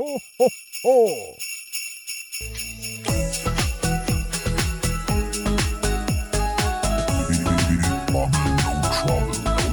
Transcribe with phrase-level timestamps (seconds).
[0.00, 0.48] ho, ho,
[0.84, 1.36] ho.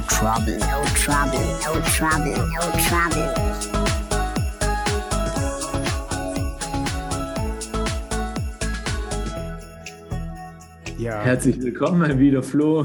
[0.08, 3.28] trouble, no trouble, no trouble, no trouble.
[10.98, 12.84] Ja, Herzlich willkommen mal wieder, Flo.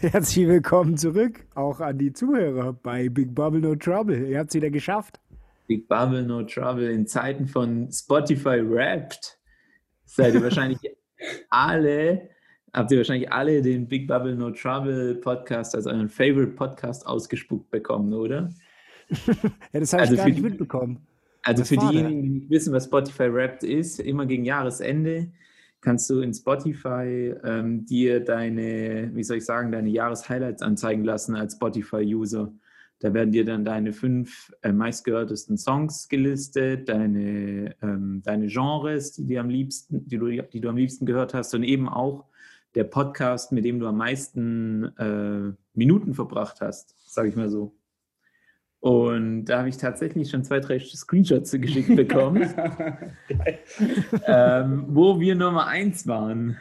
[0.00, 4.28] herzlich willkommen zurück, auch an die Zuhörer bei Big Bubble No Trouble.
[4.28, 5.20] Ihr habt es wieder geschafft.
[5.66, 6.90] Big Bubble, No Trouble.
[6.90, 9.38] In Zeiten von Spotify Wrapped
[10.04, 10.78] seid ihr wahrscheinlich
[11.50, 12.28] alle,
[12.72, 17.70] habt ihr wahrscheinlich alle den Big Bubble No Trouble Podcast als euren Favorite Podcast ausgespuckt
[17.70, 18.50] bekommen, oder?
[19.72, 21.06] Ja, das habe Also ich gar für nicht die- mitbekommen.
[21.42, 25.30] Also Was für diejenigen, die nicht wissen, was Spotify Wrapped ist, immer gegen Jahresende
[25.82, 31.36] kannst du in Spotify ähm, dir deine, wie soll ich sagen, deine Jahreshighlights anzeigen lassen
[31.36, 32.50] als Spotify-User.
[33.00, 39.26] Da werden dir dann deine fünf äh, meistgehörtesten Songs gelistet, deine, ähm, deine Genres, die,
[39.26, 42.24] dir am liebsten, die, du, die du am liebsten gehört hast und eben auch
[42.74, 47.76] der Podcast, mit dem du am meisten äh, Minuten verbracht hast, sage ich mal so.
[48.80, 52.42] Und da habe ich tatsächlich schon zwei, drei Screenshots geschickt bekommen,
[54.26, 56.58] ähm, wo wir Nummer eins waren.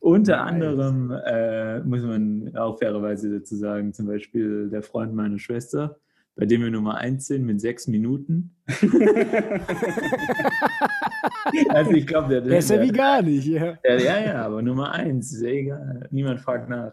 [0.00, 0.46] Unter Nice.
[0.52, 5.98] anderem äh, muss man auch fairerweise dazu sagen, zum Beispiel der Freund meiner Schwester,
[6.36, 8.54] bei dem wir Nummer eins sind mit sechs Minuten.
[11.70, 13.46] also ich glaube, der, Besser der, wie gar nicht.
[13.46, 13.78] Ja.
[13.84, 16.08] ja, ja, ja, aber Nummer eins, ist ja egal.
[16.10, 16.92] Niemand fragt nach.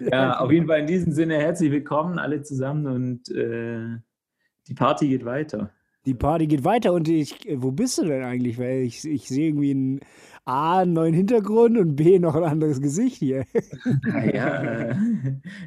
[0.00, 3.98] Ja, auf jeden Fall in diesem Sinne herzlich willkommen alle zusammen und äh,
[4.68, 5.70] die Party geht weiter.
[6.04, 8.58] Die Party geht weiter und ich, wo bist du denn eigentlich?
[8.58, 10.00] Weil ich, ich sehe irgendwie einen
[10.44, 13.44] A, einen neuen Hintergrund und B, noch ein anderes Gesicht hier.
[14.04, 14.94] Naja, äh,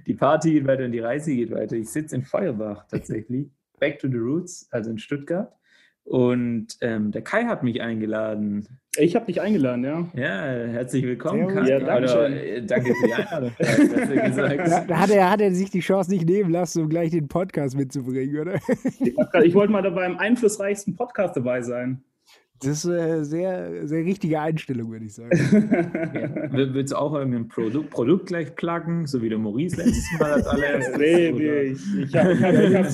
[0.05, 1.75] die Party geht weiter und die Reise geht weiter.
[1.75, 3.47] Ich sitze in Feuerbach tatsächlich,
[3.79, 5.53] back to the roots, also in Stuttgart.
[6.03, 8.67] Und ähm, der Kai hat mich eingeladen.
[8.97, 10.07] Ich habe dich eingeladen, ja.
[10.13, 11.47] Ja, herzlich willkommen.
[11.47, 11.67] Kai.
[11.67, 12.33] Ja, danke Oder, schön.
[12.33, 13.51] äh, danke für die Einladung.
[14.65, 17.27] Da, da hat, er, hat er sich die Chance nicht nehmen lassen, um gleich den
[17.27, 18.59] Podcast mitzubringen, oder?
[19.43, 22.03] Ich, wollte mal da beim einflussreichsten Podcast dabei sein.
[22.61, 25.29] Das ist eine sehr, sehr richtige Einstellung, würde ich sagen.
[26.15, 26.53] Ja.
[26.53, 30.31] Will- Willst du auch irgendein Produkt, Produkt gleich pluggen, so wie der Maurice letztes Mal
[30.33, 30.97] als allererstes?
[30.97, 32.85] nee, nee, ich, ich habe ich hab,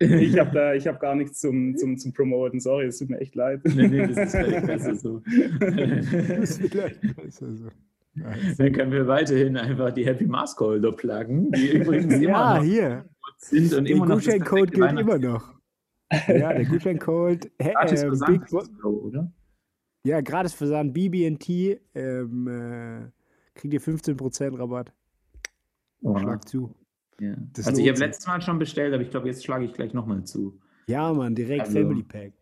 [0.00, 2.58] ich hab, da, ich hab gar nichts zum, zum, zum Promoten.
[2.60, 3.60] Sorry, es tut mir echt leid.
[3.64, 5.22] Nee, nee, das ist völlig besser so.
[5.60, 7.68] Das ist vielleicht besser so.
[8.14, 8.56] Nice.
[8.58, 12.64] Dann können wir weiterhin einfach die Happy Mask Holder pluggen, die übrigens immer Ja, noch
[12.64, 13.04] hier.
[13.38, 15.54] sind und Der immer noch das Gutscheincode gilt immer noch.
[16.28, 17.50] Ja, der Gutscheincode.
[17.58, 19.32] Hä, Gratis äh, Versand Big oder?
[20.04, 21.80] ja, gratis Versand BB&T.
[21.94, 23.10] Ähm, äh,
[23.54, 24.92] kriegt ihr 15% Rabatt.
[26.00, 26.74] Schlag zu.
[27.20, 27.36] Ja.
[27.52, 29.94] Das Also ich habe letztes Mal schon bestellt, aber ich glaube, jetzt schlage ich gleich
[29.94, 30.58] nochmal zu.
[30.88, 32.32] Ja, Mann, direkt Also- Family Pack.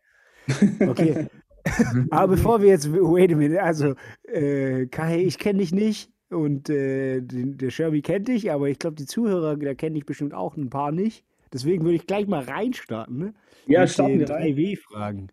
[0.88, 1.26] Okay.
[2.10, 3.94] Aber bevor wir jetzt, wait a minute, also
[4.24, 8.78] äh, Kai, ich kenne dich nicht und äh, den, der Sherby kennt dich, aber ich
[8.78, 11.22] glaube, die Zuhörer, da kenne ich bestimmt auch ein paar nicht.
[11.52, 13.18] Deswegen würde ich gleich mal reinstarten.
[13.18, 13.34] Ne?
[13.66, 14.56] Ja, Mit starten wir drei.
[14.56, 15.28] W-Fragen.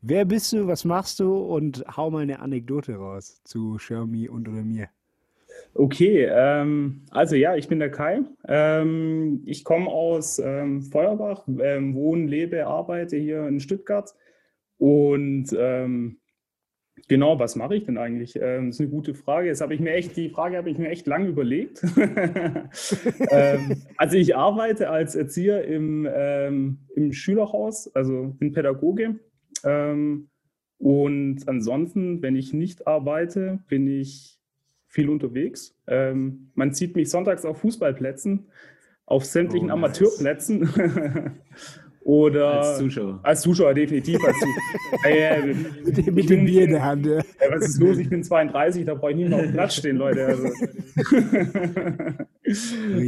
[0.00, 4.48] Wer bist du, was machst du und hau mal eine Anekdote raus zu Shermy und
[4.48, 4.88] oder mir.
[5.74, 8.22] Okay, ähm, also ja, ich bin der Kai.
[8.46, 14.12] Ähm, ich komme aus ähm, Feuerbach, ähm, wohne, lebe, arbeite hier in Stuttgart.
[14.78, 16.18] Und ähm,
[17.08, 18.36] genau, was mache ich denn eigentlich?
[18.36, 19.48] Ähm, das ist eine gute Frage.
[19.48, 21.82] Das habe ich mir echt, die Frage habe ich mir echt lange überlegt.
[23.30, 29.18] ähm, also ich arbeite als Erzieher im, ähm, im Schülerhaus, also bin Pädagoge.
[29.64, 30.28] Ähm,
[30.78, 34.40] und ansonsten, wenn ich nicht arbeite, bin ich
[34.88, 35.74] viel unterwegs.
[35.86, 38.48] Ähm, man sieht mich sonntags auf Fußballplätzen,
[39.06, 40.00] auf sämtlichen Oh, nice.
[40.00, 40.68] Amateurplätzen.
[42.04, 43.20] Oder Als Zuschauer.
[43.22, 44.18] als Zuschauer definitiv.
[44.24, 44.62] Als Zuschauer.
[45.08, 45.46] Äh,
[45.84, 47.06] Mit, dem- mit dem bin- Bier in der Hand.
[47.06, 47.18] Ja.
[47.18, 47.98] äh, was ist los?
[47.98, 50.26] Ich bin 32, da brauche ich nicht mehr auf dem Platz stehen, Leute.
[50.26, 50.48] Also.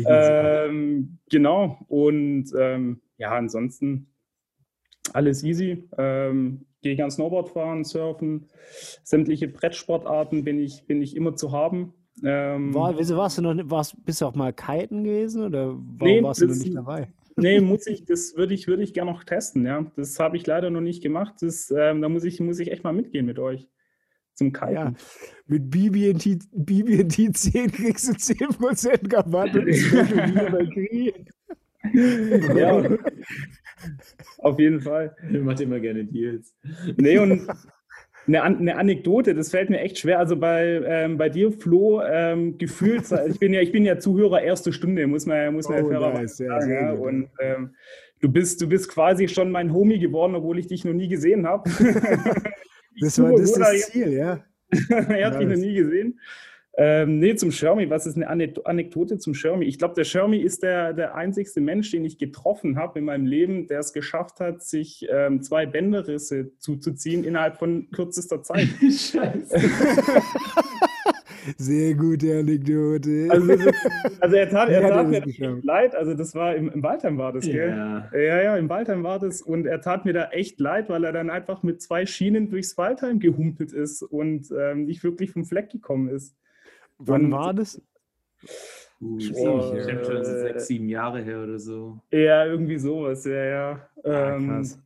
[0.06, 1.78] Ähm, genau.
[1.88, 4.08] Und ähm, ja, ansonsten
[5.12, 5.88] alles easy.
[5.98, 8.46] Ähm, Gehe gern Snowboard fahren, surfen,
[9.04, 11.94] sämtliche Brettsportarten bin ich, bin ich immer zu haben.
[12.22, 15.94] Ähm, War, warst du noch nicht, warst, bist du auch mal kiten gewesen oder warum
[16.00, 17.08] Nee, warst du noch nicht dabei?
[17.36, 19.90] Nee, muss ich, das würde ich, würde ich gerne noch testen, ja.
[19.96, 21.34] Das habe ich leider noch nicht gemacht.
[21.40, 23.68] Das, ähm, da muss ich, muss ich echt mal mitgehen mit euch.
[24.34, 24.74] Zum Kiten.
[24.74, 24.92] Ja,
[25.46, 31.14] mit BB&T BB&T 10 kriegst du 10% Rabatt und ich bei Krieg.
[32.56, 32.82] Ja.
[34.38, 35.14] Auf jeden Fall.
[35.30, 36.54] Ihr macht immer gerne Deals.
[36.96, 37.46] Nee, und
[38.26, 40.18] eine, eine Anekdote, das fällt mir echt schwer.
[40.18, 44.42] Also bei, ähm, bei dir, Flo, ähm, gefühlt, ich bin ja, ich bin ja Zuhörer
[44.42, 46.72] erste Stunde, muss man, muss man Oh, fairerweise nice, ja, sagen.
[46.72, 46.92] Ja, ja.
[46.92, 47.74] und ähm,
[48.20, 51.46] du bist, du bist quasi schon mein Homie geworden, obwohl ich dich noch nie gesehen
[51.46, 51.68] habe.
[53.00, 54.44] Das war das, ist das Ziel, ja.
[54.88, 55.60] er hat mich noch Nice.
[55.60, 56.18] nie gesehen.
[56.76, 59.64] Ähm, nee, zum Shermy, was ist eine Ane- Anekdote zum Shermy?
[59.66, 63.26] Ich glaube, der Shermy ist der, der einzigste Mensch, den ich getroffen habe in meinem
[63.26, 68.66] Leben, der es geschafft hat, sich ähm, zwei Bänderrisse zuzuziehen innerhalb von kürzester Zeit.
[68.80, 69.56] Scheiße.
[71.58, 73.28] Sehr gute Anekdote.
[73.30, 73.74] Also, das-
[74.20, 75.94] also er tat, er tat mir echt leid.
[75.94, 77.68] Also das war im, im Waldheim war das, gell?
[77.68, 78.10] Ja.
[78.14, 81.12] Ja, ja, im Waldheim war das und er tat mir da echt leid, weil er
[81.12, 85.70] dann einfach mit zwei Schienen durchs Waldheim gehumpelt ist und ähm, nicht wirklich vom Fleck
[85.70, 86.34] gekommen ist.
[86.98, 87.80] Wann und- war das?
[89.00, 91.98] Uh, Schwierig, bestimmt schon so äh, sechs, sieben Jahre her oder so.
[92.10, 93.88] Ja, irgendwie sowas, ja, ja.
[94.04, 94.78] Ah, Ähm, krass.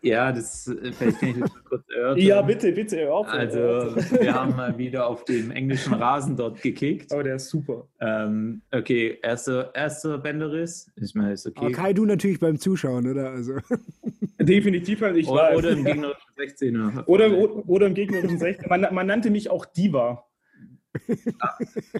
[0.00, 2.22] Ja, das äh, vielleicht kann ich das mal kurz erörtern.
[2.26, 3.26] ja, bitte, bitte, hör auf.
[3.28, 7.10] Also, wir haben mal wieder auf dem englischen Rasen dort gekickt.
[7.12, 7.88] Aber der ist super.
[8.00, 10.90] Ähm, okay, erster, erster Bänderriss.
[10.96, 11.72] Ich meine, ist Aber okay.
[11.72, 13.30] Kai, du natürlich beim Zuschauen, oder?
[13.30, 13.54] Also,
[14.38, 15.56] Definitiv, weil ich Oder, war.
[15.56, 17.06] oder im gegnerischen 16er.
[17.06, 18.68] oder, oder, oder im gegnerischen 16.
[18.68, 20.24] Man, man nannte mich auch Diva.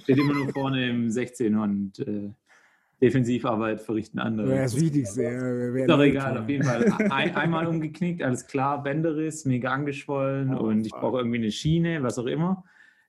[0.02, 2.31] Steht immer nur vorne im 16er und äh,
[3.02, 4.49] Defensivarbeit verrichten andere.
[4.49, 5.23] das ist das Wichtigste.
[5.25, 6.41] Ja, Ist doch egal, ja.
[6.43, 6.85] auf jeden Fall.
[7.11, 12.02] Ein, einmal umgeknickt, alles klar, Bänderriss, mega angeschwollen Oh, und ich brauche irgendwie eine Schiene,
[12.02, 12.64] was auch immer.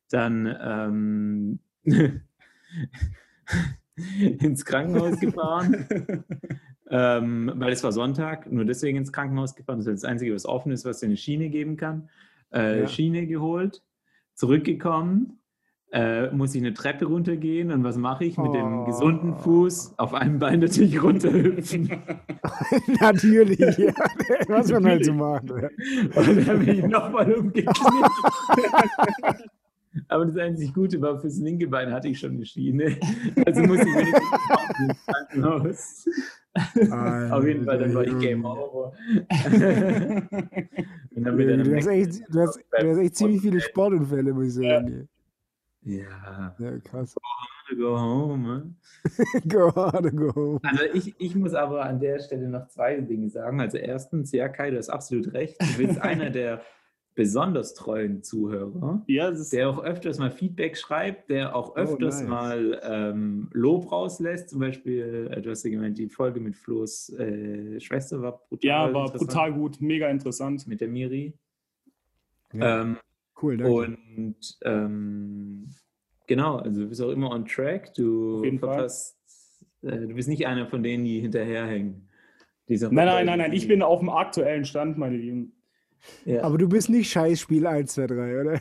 [0.09, 1.59] Dann ähm,
[4.39, 5.85] ins Krankenhaus gefahren,
[6.89, 9.77] ähm, weil es war Sonntag, nur deswegen ins Krankenhaus gefahren.
[9.79, 12.09] Das ist das Einzige, was offen ist, was dir eine Schiene geben kann.
[12.53, 12.87] Äh, Ja.
[12.87, 13.83] Schiene geholt,
[14.33, 15.39] zurückgekommen,
[15.91, 18.85] äh, muss ich eine Treppe runtergehen und was mache ich mit dem Oh.
[18.85, 19.93] gesunden Fuß?
[19.97, 21.89] Auf einem Bein natürlich runterhüpfen.
[22.99, 23.93] Natürlich, ja.
[24.47, 25.45] Was man halt so macht.
[25.49, 25.69] Ja.
[26.15, 27.79] Und dann bin ich nochmal umgeknickt.
[30.09, 32.97] Aber das einzig Gute war, fürs linke Bein hatte ich schon eine Schiene.
[33.45, 36.05] Also muss ich wenigstens Krankenhaus.
[37.31, 38.91] Auf jeden Fall, dann war ich Game Over.
[41.15, 44.65] Du hast, echt, du, hast, du hast echt ziemlich viele Sportunfälle, muss ich sagen.
[44.65, 45.03] Ja,
[45.85, 47.15] Ja, krass.
[47.77, 48.75] go home.
[49.47, 50.59] Go hard, go home.
[50.63, 53.59] Also ich, ich muss aber an der Stelle noch zwei Dinge sagen.
[53.61, 55.55] Also erstens, ja Kai, du hast absolut recht.
[55.61, 56.61] Du bist einer der
[57.13, 59.03] besonders treuen Zuhörer.
[59.07, 62.29] Ja, der auch öfters mal Feedback schreibt, der auch Oh, öfters nice.
[62.29, 64.49] mal ähm, Lob rauslässt.
[64.49, 68.67] Zum Beispiel, äh, du hast ja gemeint, die Folge mit Flo's äh, Schwester war brutal.
[68.69, 70.67] ja, war brutal gut, mega interessant.
[70.67, 71.33] Mit der Miri.
[72.53, 72.97] Ja, Ähm,
[73.45, 73.73] cool, danke.
[73.73, 75.69] und ähm,
[76.27, 77.93] genau, also du bist auch immer on track.
[77.93, 79.17] Du verpasst,
[79.81, 82.09] äh, du bist nicht einer von denen, die hinterherhängen.
[82.67, 85.53] Dieser Nein, nein, nein, nein, ich bin auf dem aktuellen Stand, meine Lieben.
[86.25, 86.43] Ja.
[86.43, 88.59] Aber du bist nicht Scheißspiel 1, 2, 3, oder?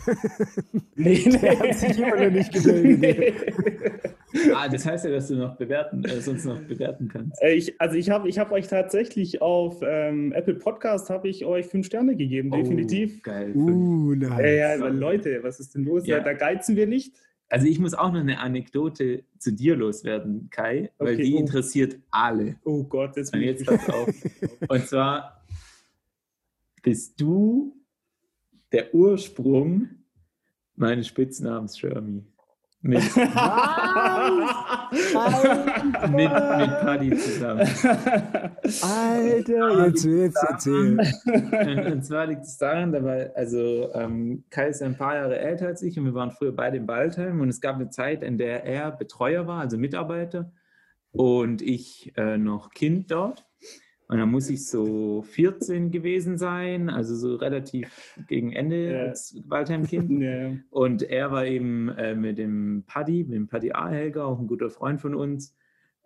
[0.94, 4.14] Nee, Der hat sich immer noch nicht gemeldet.
[4.54, 7.40] Ah, das heißt ja, dass du noch bewerten, äh, sonst noch bewerten kannst.
[7.42, 11.44] Äh, Ich, also ich habe ich hab euch tatsächlich auf ähm, Apple Podcast habe ich
[11.44, 13.16] euch fünf Sterne gegeben, definitiv.
[13.18, 13.52] Oh, geil.
[13.54, 14.40] Uh, nice.
[14.40, 16.06] Äh, ja, aber Leute, was ist denn los?
[16.06, 16.20] Ja.
[16.20, 17.14] Da, geizen wir nicht.
[17.48, 21.38] Also ich muss auch noch eine Anekdote zu dir loswerden, Kai, weil Okay, die oh.
[21.38, 22.56] interessiert alle.
[22.64, 24.08] Oh Gott, jetzt Und bin jetzt ich pass auf.
[24.68, 25.44] Und zwar
[26.82, 27.76] bist du
[28.72, 29.88] der Ursprung
[30.74, 32.24] meines Spitznamens Shermy.
[32.84, 33.02] Mit,
[36.10, 37.66] mit, mit Paddy zusammen.
[38.82, 40.98] Alter, jetzt wird's erzählen.
[41.92, 45.68] Und, zwar liegt es daran, da war, also ähm, Kai ist ein paar Jahre älter
[45.68, 48.36] als ich und wir waren früher beide in Baldheim und es gab eine Zeit, in
[48.36, 50.52] der er Betreuer war, also Mitarbeiter
[51.10, 53.46] und ich äh, noch Kind dort.
[54.08, 58.98] Und dann muss ich so 14 gewesen sein, also so relativ gegen Ende Ja.
[59.04, 60.10] als Waldheim-Kind.
[60.22, 60.52] ja.
[60.70, 64.68] Und er war eben äh, mit dem Paddy, mit dem Paddy A-Helger, auch ein guter
[64.68, 65.56] Freund von uns,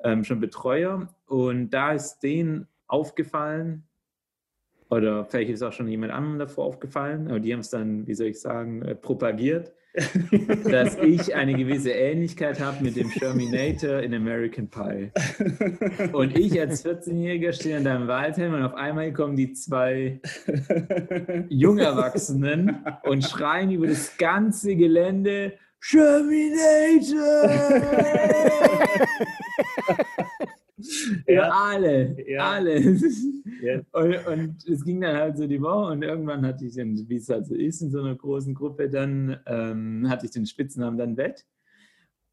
[0.05, 1.13] ähm, schon Betreuer.
[1.27, 3.83] Und da ist denen aufgefallen,
[4.91, 8.15] oder vielleicht ist auch schon jemand anderem davor aufgefallen, aber die haben es dann, wie
[8.15, 9.73] soll ich sagen, äh, propagiert,
[10.65, 15.11] dass ich eine gewisse Ähnlichkeit habe mit dem Sherminator in American Pie.
[16.13, 20.21] Und ich als 14-Jähriger stehe in deinem Waldhelm und auf einmal kommen die zwei
[21.49, 27.49] Jungerwachsenen und schreien über das ganze Gelände Sherminator!
[31.27, 31.51] Ja.
[31.51, 32.51] Alle, Ja.
[32.53, 32.81] alle.
[33.63, 33.81] Ja.
[33.93, 37.17] Und, und es ging dann halt so die Woche und irgendwann hatte ich dann, wie
[37.17, 40.99] es halt so ist in so einer großen Gruppe, dann ähm, hatte ich den Spitznamen
[40.99, 41.45] dann Wett.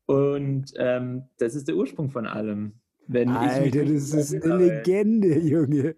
[0.06, 2.74] Und ähm, das ist der Ursprung von allem.
[3.08, 4.58] Wenn ich Alter, mich das ist eine.
[4.58, 5.96] Legende, Junge.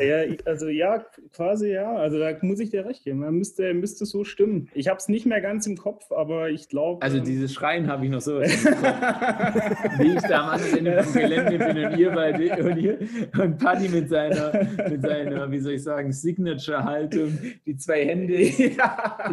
[0.00, 1.04] Ja, also ja,
[1.34, 1.94] quasi ja.
[1.94, 3.20] Also da muss ich dir recht geben.
[3.20, 4.68] Man müsste, müsste so stimmen.
[4.74, 7.02] Ich habe es nicht mehr ganz im Kopf, aber ich glaube.
[7.02, 8.40] Also dieses Schreien habe ich noch so.
[8.40, 12.98] Wie ich da am anderen Ende vom Gelände bin und ihr bei und, ihr,
[13.38, 18.50] und Paddy mit seiner, mit seiner, wie soll ich sagen, Signature-Haltung, die zwei Hände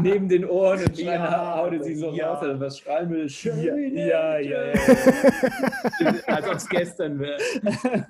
[0.02, 2.34] neben den Ohren und schreien, Ja, haut es sich so ja.
[2.34, 3.28] raus, also was schreien will.
[3.28, 6.14] ja, ja, ja, ja.
[6.28, 7.40] Als ob es gestern wäre.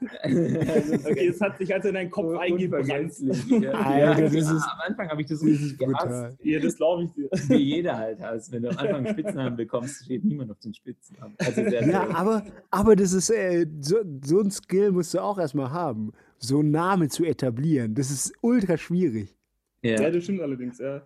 [1.10, 2.84] Okay, es hat sich also in deinen Kopf eingebrannt.
[2.90, 3.48] Unvergesslich.
[3.62, 3.72] Ja.
[3.74, 6.38] Alter, ja, das ist- am Anfang habe ich das richtig gehasst.
[6.44, 7.30] Ja, das glaube ich dir.
[7.50, 8.52] Wie jeder halt hast.
[8.52, 11.36] Wenn du am Anfang einen Spitznamen bekommst, steht niemand auf den Spitznamen.
[11.40, 15.20] Also sehr, Ja, sehr- aber, aber das ist, äh, so, so ein Skill musst du
[15.20, 17.96] auch erstmal haben, so einen Namen zu etablieren.
[17.96, 19.36] Das ist ultra schwierig.
[19.82, 20.10] Ja, ja.
[20.12, 21.02] das stimmt allerdings, ja.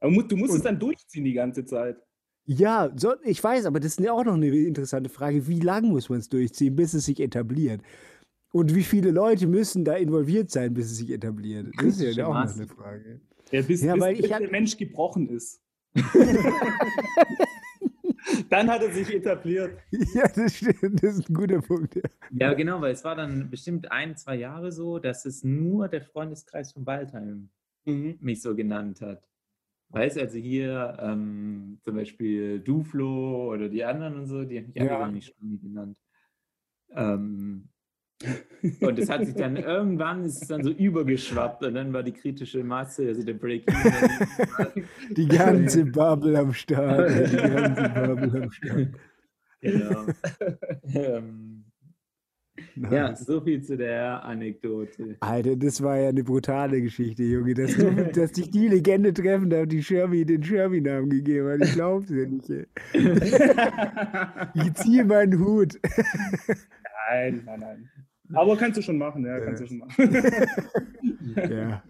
[0.00, 1.96] Aber du musst es dann durchziehen die ganze Zeit.
[2.50, 5.46] Ja, so, ich weiß, aber das ist ja auch noch eine interessante Frage.
[5.48, 7.82] Wie lange muss man es durchziehen, bis es sich etabliert?
[8.52, 11.68] Und wie viele Leute müssen da involviert sein, bis es sich etabliert?
[11.76, 13.20] Das ist ja auch noch eine Frage.
[13.50, 15.62] Ja, bis, Ja, bis, weil bis ich hab- der Mensch gebrochen ist.
[18.50, 19.78] dann hat er sich etabliert.
[20.14, 21.02] Ja, das stimmt.
[21.02, 21.94] Das ist ein guter Punkt.
[21.96, 22.02] Ja.
[22.32, 26.02] ja, genau, weil es war dann bestimmt ein, zwei Jahre so, dass es nur der
[26.02, 27.50] Freundeskreis von Waldheim
[27.84, 28.18] Mhm.
[28.20, 29.26] mich so genannt hat.
[29.90, 34.78] Weißt also hier ähm, zum Beispiel Duflo oder die anderen und so, die haben mich
[34.80, 34.98] alle Ja.
[34.98, 35.98] gar nicht Schwammi genannt.
[36.90, 37.68] Ähm,
[38.80, 42.12] und es hat sich dann irgendwann ist es dann so übergeschwappt und dann war die
[42.12, 44.84] kritische Masse, also der Break-Even.
[45.10, 47.10] Die ganze Bubble am Start.
[47.32, 48.88] Die ganze Bubble am Start.
[49.60, 50.06] genau.
[50.94, 51.64] ähm,
[52.76, 53.24] ja, Nice.
[53.24, 55.16] so viel zu der Anekdote.
[55.20, 57.54] Alter, das war ja eine brutale Geschichte, Junge.
[57.54, 61.68] Dass, du, dass dich die Legende treffen darf, die Shermy den Shermy-Namen gegeben hat.
[61.68, 62.48] Ich glaub's ja nicht.
[64.54, 65.78] Ich ziehe meinen Hut.
[67.10, 67.90] Nein, nein, nein.
[68.34, 69.94] Aber kannst du schon machen, ja, kannst du schon machen.
[71.50, 71.82] Ja.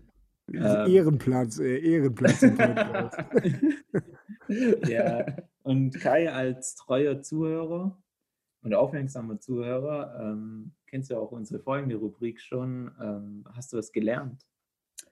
[0.87, 0.91] Ähm.
[0.91, 2.41] Ehrenplatz, äh, Ehrenplatz.
[4.89, 5.27] Ja,
[5.63, 8.03] und Kai als treuer Zuhörer
[8.63, 12.91] und aufmerksamer Zuhörer, ähm, kennst du auch unsere folgende Rubrik schon.
[12.99, 14.47] Ähm, hast du was gelernt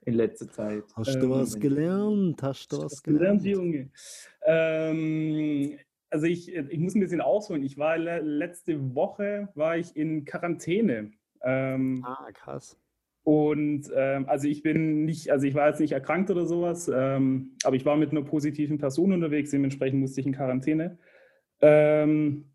[0.06, 0.84] in letzter Zeit?
[0.94, 2.42] Hast Ähm, du was gelernt?
[2.42, 3.44] Hast du was gelernt?
[3.44, 3.90] Junge.
[6.10, 7.62] Also ich, ich muss ein bisschen ausholen.
[7.64, 11.10] Ich war le letzte Woche war ich in Quarantäne.
[11.42, 12.78] Ähm, Ah, krass.
[13.24, 17.56] Und ähm, also ich bin nicht, also ich war jetzt nicht erkrankt oder sowas, ähm,
[17.64, 20.96] aber ich war mit einer positiven Person unterwegs, dementsprechend musste ich in Quarantäne.
[21.60, 22.52] Ähm,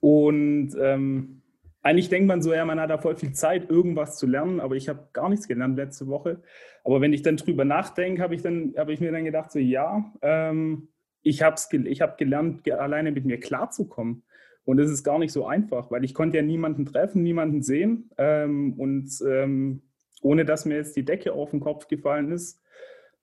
[0.00, 1.42] und ähm,
[1.82, 4.74] eigentlich denkt man so, ja, man hat da voll viel Zeit, irgendwas zu lernen, aber
[4.74, 6.42] ich habe gar nichts gelernt letzte Woche.
[6.84, 9.58] Aber wenn ich dann drüber nachdenke, habe ich, dann- habe ich mir dann gedacht, so
[9.60, 10.88] ja, ähm,
[11.22, 14.22] ich habe ich hab gelernt, ge- alleine mit mir klarzukommen.
[14.64, 18.10] Und das ist gar nicht so einfach, weil ich konnte ja niemanden treffen, niemanden sehen.
[18.18, 19.82] Ähm, und ähm,
[20.22, 22.60] ohne dass mir jetzt die Decke auf den Kopf gefallen ist,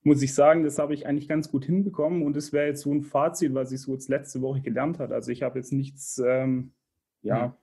[0.02, 2.22] muss ich sagen, das habe ich eigentlich ganz gut hinbekommen.
[2.22, 5.14] Und das wäre jetzt so ein Fazit, was ich so jetzt letzte Woche gelernt habe.
[5.14, 6.72] Also ich habe jetzt nichts, ähm,
[7.22, 7.56] ja,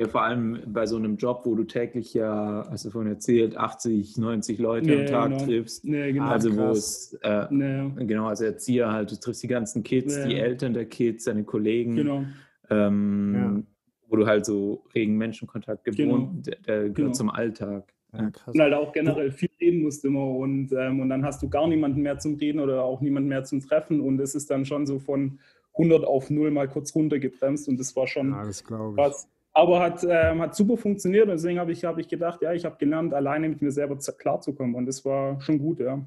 [0.00, 3.54] Ja, vor allem bei so einem Job, wo du täglich ja, hast du vorhin erzählt,
[3.58, 5.44] 80, 90 Leute am Ja, Tag genau.
[5.44, 5.84] triffst.
[5.84, 6.24] nee, genau.
[6.26, 10.36] Also wo es, äh, nee, genau, als Erzieher halt, du triffst die ganzen Kids, die
[10.36, 12.24] Eltern der Kids, deine Kollegen, genau.
[12.70, 13.62] ähm, Ja.
[14.08, 16.14] wo du halt so regen Menschenkontakt Genau.
[16.14, 17.12] gewohnt, der, der gehört Genau.
[17.12, 17.92] zum Alltag.
[18.14, 18.54] Ja, krass.
[18.54, 21.68] Und halt auch generell viel reden musst immer und, ähm, und dann hast du gar
[21.68, 24.86] niemanden mehr zum Reden oder auch niemanden mehr zum Treffen und es ist dann schon
[24.86, 25.38] so von
[25.76, 29.28] 100 auf 0 mal kurz runtergebremst und das war schon Ja, das krass.
[29.60, 32.64] Aber hat, ähm, hat super funktioniert und deswegen habe ich, hab ich gedacht, ja, ich
[32.64, 36.02] habe gelernt, alleine mit mir selber zu- klarzukommen und das war schon gut, ja.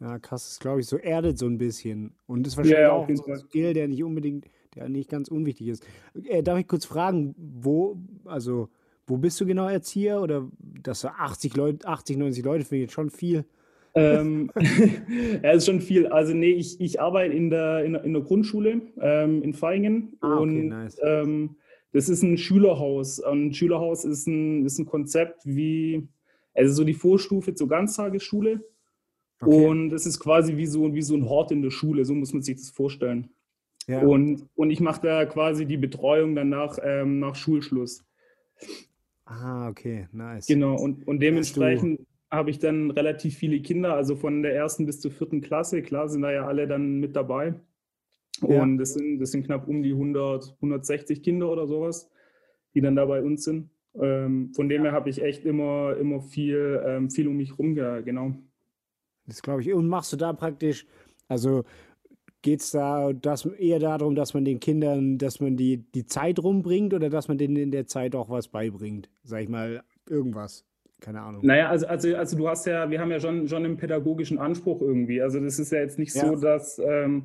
[0.00, 2.14] Ja, krass, das glaube ich, so erdet so ein bisschen.
[2.26, 3.36] Und das ist wahrscheinlich ja, auch so ein.
[3.38, 5.86] Skill, der nicht unbedingt, der nicht ganz unwichtig ist.
[6.24, 8.68] Äh, darf ich kurz fragen, wo, also,
[9.06, 10.20] wo bist du genau Erzieher?
[10.20, 13.44] Oder dass du 80 Leute, 80, 90 Leute finde ich jetzt schon viel.
[13.94, 14.50] ähm,
[15.42, 16.06] ja, ist schon viel.
[16.08, 20.16] Also nee, ich, ich arbeite in der, in der, in der Grundschule ähm, in Vaihingen
[20.20, 20.96] Ah, okay, und nice.
[21.04, 21.56] ähm,
[21.92, 23.18] das ist ein Schülerhaus.
[23.18, 26.08] Und ein Schülerhaus ist ein, ist ein Konzept wie,
[26.54, 28.64] also so die Vorstufe zur Ganztagesschule.
[29.40, 29.66] Okay.
[29.66, 32.32] Und das ist quasi wie so, wie so ein Hort in der Schule, so muss
[32.32, 33.30] man sich das vorstellen.
[33.86, 34.00] ja.
[34.00, 38.04] Und, und ich mache da quasi die Betreuung danach ähm, nach Schulschluss.
[39.24, 40.46] ah, okay, nice.
[40.46, 45.00] Genau, und, und dementsprechend habe ich dann relativ viele Kinder, also von der ersten bis
[45.00, 45.82] zur vierten Klasse.
[45.82, 47.54] Klar sind da ja alle dann mit dabei.
[48.48, 48.62] Ja.
[48.62, 52.10] Und das sind, das sind knapp um die 100, 160 Kinder oder sowas,
[52.74, 53.70] die dann da bei uns sind.
[54.00, 57.74] Ähm, von dem her habe ich echt immer, immer viel, ähm, viel um mich rum,
[57.74, 58.34] ge- genau.
[59.26, 59.72] Das glaube ich.
[59.72, 60.86] Und machst du da praktisch,
[61.28, 61.64] also
[62.40, 66.38] geht es da das eher darum, dass man den Kindern, dass man die, die Zeit
[66.42, 69.10] rumbringt oder dass man denen in der Zeit auch was beibringt?
[69.22, 70.64] Sag ich mal, irgendwas.
[71.00, 71.44] Keine Ahnung.
[71.44, 74.80] Naja, also, also, also du hast ja, wir haben ja schon, schon einen pädagogischen Anspruch
[74.80, 75.20] irgendwie.
[75.20, 76.28] Also das ist ja jetzt nicht Ja.
[76.28, 77.24] so, dass, ähm,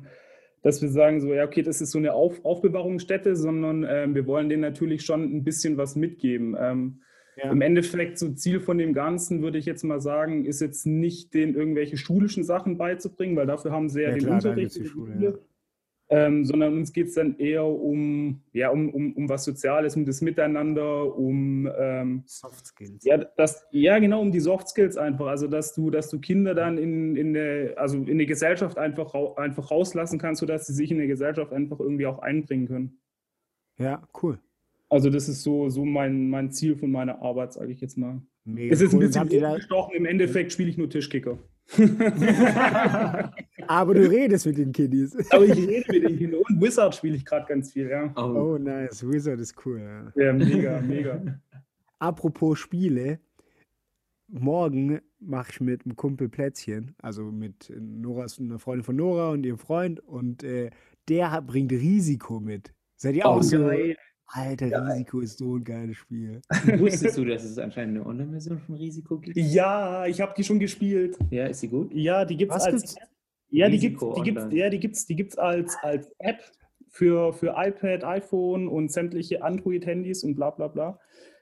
[0.62, 4.26] dass wir sagen, so, ja, okay, das ist so eine Auf Aufbewahrungsstätte, sondern ähm, wir
[4.26, 6.56] wollen denen natürlich schon ein bisschen was mitgeben.
[6.58, 7.00] Ähm,
[7.36, 7.52] Ja.
[7.52, 11.34] Im Endeffekt, so Ziel von dem Ganzen, würde ich jetzt mal sagen, ist jetzt nicht,
[11.34, 15.38] denen irgendwelche schulischen Sachen beizubringen, weil dafür haben sie ja, Ja, den klar, Unterricht Schule.
[16.10, 20.06] Ähm, sondern uns geht es dann eher um, ja, um, um, um was Soziales, um
[20.06, 23.04] das Miteinander, um ähm, Soft Skills.
[23.04, 25.26] ja, das, ja, genau, um die Soft Skills einfach.
[25.26, 29.12] Also, dass du, dass du Kinder dann in, in der, also in die Gesellschaft einfach,
[29.36, 33.00] einfach rauslassen kannst, sodass sie sich in der Gesellschaft einfach irgendwie auch einbringen können.
[33.78, 34.38] Ja, cool.
[34.88, 38.22] Also, das ist so, so mein, mein Ziel von meiner Arbeit, sage ich jetzt mal.
[38.44, 39.04] Mega Es ist ein cool.
[39.04, 41.38] Und bisschen gestochen, im Endeffekt spiele ich nur Tischkicker.
[43.66, 45.14] aber du redest mit den Kiddies.
[45.30, 46.40] Aber ich rede mit den Kindern.
[46.48, 48.12] Und Wizard spiele ich gerade ganz viel, ja.
[48.16, 49.06] Oh, Oh, nice.
[49.08, 49.80] Wizard ist cool.
[49.80, 50.12] Ja.
[50.24, 51.20] Ja, mega, mega.
[51.98, 53.18] Apropos Spiele.
[54.30, 56.94] Morgen mache ich mit einem Kumpel Plätzchen.
[57.00, 60.00] Also mit Nora, ist eine Freundin von Nora und ihrem Freund.
[60.00, 60.70] Und äh,
[61.08, 62.72] der bringt Risiko mit.
[62.96, 63.58] Seid ihr auch Oh, so?
[63.58, 63.96] geil.
[64.30, 66.42] Alter, Risiko ist so ein geiles Spiel.
[66.78, 69.36] wusstest du, dass es anscheinend eine Online-Version von Risiko gibt?
[69.36, 71.18] Ja, ich habe die schon gespielt.
[71.30, 71.92] Ja, ist sie gut?
[71.94, 72.96] Ja, die gibt es Was als gibt's?
[73.50, 76.40] Ja, die gibt's, Risiko die gibt's, ja, die gibt's, die gibt's als, als App
[76.88, 81.00] für, für iPad, iPhone und sämtliche Android-Handys und bla bla bla.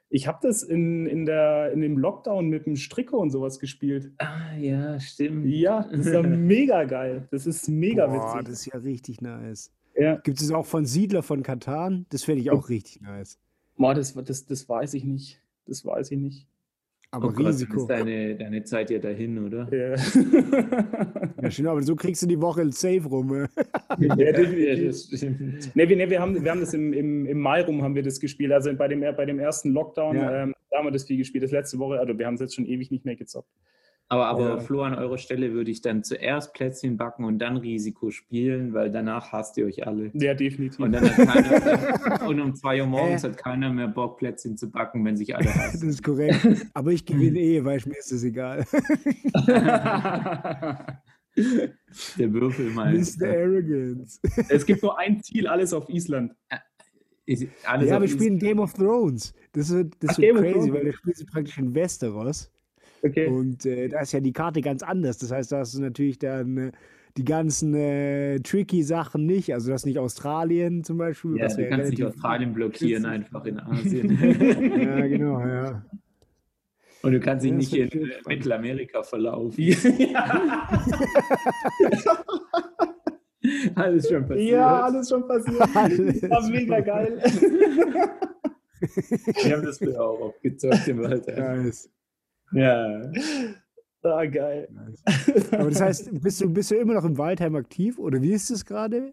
[0.08, 4.12] Ich habe das in, in, der, in dem Lockdown mit dem Stricker und sowas gespielt.
[4.18, 5.46] Ah, ja, stimmt.
[5.46, 7.26] Ja, das ist ja mega geil.
[7.32, 8.48] Das ist mega Boah, witzig.
[8.48, 9.72] das ist ja richtig nice.
[9.98, 10.16] Ja.
[10.16, 12.06] Gibt es auch von Siedler von Katan?
[12.10, 13.38] Das fände ich auch richtig nice.
[13.76, 15.40] Boah, das, das, das weiß ich nicht.
[15.66, 16.46] Das weiß ich nicht.
[17.12, 17.82] Aber Oh Risiko.
[17.82, 19.68] ist deine, deine Zeit ja dahin, oder?
[19.74, 19.94] Ja,
[21.42, 23.32] Ja, stimmt, aber so kriegst du die Woche safe rum.
[23.32, 23.46] ja
[24.32, 25.22] definitiv.
[25.22, 25.28] Ja.
[25.74, 28.02] Ne, wir, ne, wir, haben, wir haben das im, im, im Mai rum haben wir
[28.02, 28.52] das gespielt.
[28.52, 30.42] Also bei dem, bei dem ersten Lockdown, Ja.
[30.44, 31.44] ähm, da haben wir das viel gespielt.
[31.44, 33.48] Das letzte Woche, also wir haben es jetzt schon ewig nicht mehr gezockt.
[34.08, 34.58] Aber, aber Ja.
[34.60, 38.92] Flo, an eurer Stelle würde ich dann zuerst Plätzchen backen und dann Risiko spielen, weil
[38.92, 40.12] danach hasst ihr euch alle.
[40.14, 40.78] Ja, definitiv.
[40.78, 44.70] Und, dann hat keiner, und um 2 Uhr morgens hat keiner mehr Bock, Plätzchen zu
[44.70, 45.88] backen, wenn sich alle Das hassen.
[45.88, 46.66] ist korrekt.
[46.74, 48.64] Aber ich gewinne eh, weil mir ist das egal.
[52.18, 52.92] Der Würfel mal.
[52.94, 53.28] Mr.
[53.28, 54.18] Arrogance.
[54.48, 56.32] es gibt nur ein Ziel, alles auf Island.
[57.26, 59.34] Ist alles ja, auf wir spielen Game of Thrones.
[59.52, 62.50] Das wird, das Ach, wird Game crazy, weil da spielst du praktisch in Westeros.
[63.02, 63.26] Okay.
[63.28, 65.18] Und äh, da ist ja die Karte ganz anders.
[65.18, 66.72] Das heißt, da hast du natürlich dann äh,
[67.16, 69.52] die ganzen äh, tricky Sachen nicht.
[69.54, 71.36] Also das ist nicht Australien zum Beispiel.
[71.38, 73.14] Ja, du kannst nicht Australien blockieren, witzig.
[73.14, 74.82] einfach in Asien.
[74.82, 75.82] Ja, genau, ja.
[77.02, 78.26] Und du kannst dich Ja, das nicht in äh, spannend.
[78.28, 79.64] Mittelamerika verlaufen.
[79.98, 80.68] ja,
[83.76, 84.50] Alles schon passiert.
[84.50, 85.60] ja, alles schon passiert.
[85.76, 87.22] Alles War mega geil.
[89.42, 91.26] Wir haben das früher auch aufgezockt im Wald.
[91.28, 91.88] Nice.
[92.52, 93.10] Ja.
[94.02, 94.68] Ah, geil.
[94.70, 95.02] nice.
[95.52, 98.50] Aber das heißt, bist du, bist du immer noch im Waldheim aktiv oder wie ist
[98.50, 99.12] das gerade?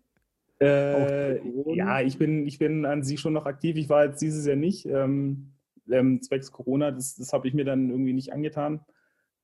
[0.61, 1.39] Äh,
[1.73, 3.75] ja, ich bin, ich bin an sich schon noch aktiv.
[3.75, 4.85] Ich war jetzt dieses Jahr nicht.
[4.85, 5.53] Ähm,
[5.89, 8.81] ähm, zwecks Corona, das, das habe ich mir dann irgendwie nicht angetan.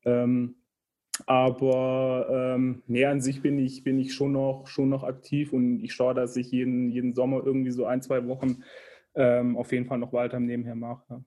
[0.06, 0.56] Ähm,
[1.26, 5.84] aber ähm, nee, an sich bin ich, bin ich schon noch, schon noch aktiv und
[5.84, 8.64] ich schaue, dass ich jeden, jeden Sommer irgendwie so ein, zwei Wochen
[9.16, 11.04] ähm, auf jeden Fall noch Waldheim nebenher mache.
[11.10, 11.22] Ja.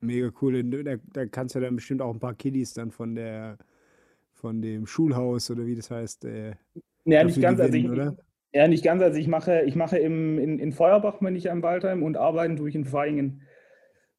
[0.00, 0.62] Mega cool.
[0.64, 3.58] Da, da kannst du dann bestimmt auch ein paar Kiddies dann von der
[4.32, 6.24] von dem Schulhaus oder wie das heißt.
[6.24, 6.54] Äh,
[7.04, 7.60] Ja, nicht ganz.
[7.60, 8.16] Also ich, gewinnen, oder?
[8.54, 9.02] ja, nicht ganz.
[9.02, 12.56] Also ich mache, ich mache im, in, in Feuerbach bin ich am Waldheim und arbeiten
[12.56, 13.42] tue ich in Vaihingen.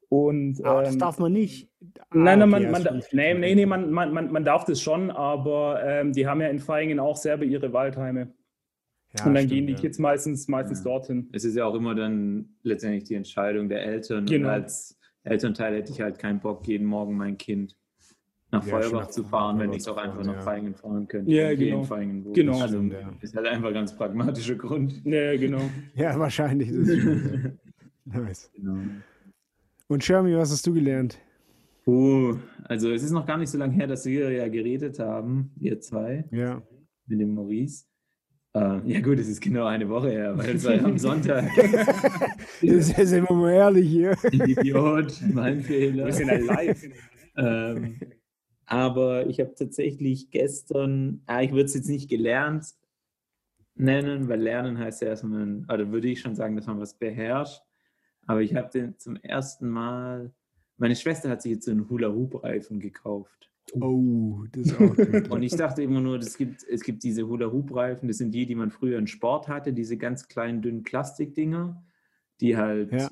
[0.10, 1.70] Und, Ah, das ähm, darf man nicht.
[1.82, 3.14] Ah, Nein, nein, okay, man, ja, man, richtig.
[3.14, 6.50] nee, nee, nee, man, man, man, man darf das schon, aber ähm, die haben ja
[6.50, 8.34] in Vaihingen auch selber ihre Waldheime.
[9.18, 9.80] Ja, und dann stimmt, gehen die ja.
[9.80, 10.84] Kids meistens, meistens Ja.
[10.84, 11.30] dorthin.
[11.34, 14.26] Es ist ja auch immer dann letztendlich die Entscheidung der Eltern.
[14.26, 14.50] Genau.
[14.50, 17.76] Und als Elternteil hätte ich halt keinen Bock, jeden Morgen mein Kind
[18.52, 20.46] nach Ja, Feuerbach zu fahren, wenn ich es auch einfach nach ja.
[20.46, 21.32] Vaihingen fahren könnte.
[21.32, 21.90] Ja, genau.
[21.90, 22.24] wohne.
[22.34, 22.60] Genau.
[22.60, 23.14] Also Stimmt, ja.
[23.22, 25.02] ist halt einfach ein ganz pragmatischer Grund.
[25.06, 25.62] Ja, genau.
[25.96, 26.70] Ja, wahrscheinlich.
[26.70, 27.06] Das ist
[28.06, 28.52] nice.
[28.56, 28.78] Genau.
[29.88, 31.20] Und Shermy, was hast du gelernt?
[31.84, 35.52] Puh, also es ist noch gar nicht so lange her, dass wir ja geredet haben,
[35.56, 36.62] wir zwei, Ja.
[37.08, 37.86] mit dem Maurice.
[38.54, 41.50] Äh, ja gut, es ist genau eine Woche her, weil es war am Sonntag.
[42.62, 44.18] Das ist immer mal ehrlich hier.
[44.32, 46.06] Idiot, mein Fehler.
[46.06, 46.84] Wir sind ja live.
[47.38, 48.00] ähm,
[48.66, 52.66] aber ich habe tatsächlich gestern, ah, ich würde es jetzt nicht gelernt
[53.76, 57.62] nennen, weil Lernen heißt ja erstmal, oder würde ich schon sagen, dass man was beherrscht.
[58.28, 60.34] Aber ich habe den zum ersten Mal,
[60.78, 63.51] meine Schwester hat sich jetzt so einen Hula-Hoop-Reifen gekauft.
[63.80, 65.30] Oh, das ist auch gut.
[65.30, 68.56] Und ich dachte immer nur, es gibt, es gibt diese Hula-Hoop-Reifen, das sind die, die
[68.56, 71.82] man früher in Sport hatte, diese ganz kleinen, dünnen Plastikdinger,
[72.42, 73.10] die halt Ja.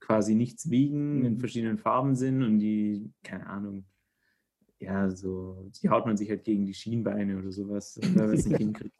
[0.00, 1.40] quasi nichts wiegen, in Mhm.
[1.40, 3.86] verschiedenen Farben sind und die, keine Ahnung,
[4.80, 8.46] ja, so, die haut man sich halt gegen die Schienbeine oder sowas, weil man es
[8.46, 8.94] nicht hinkriegt.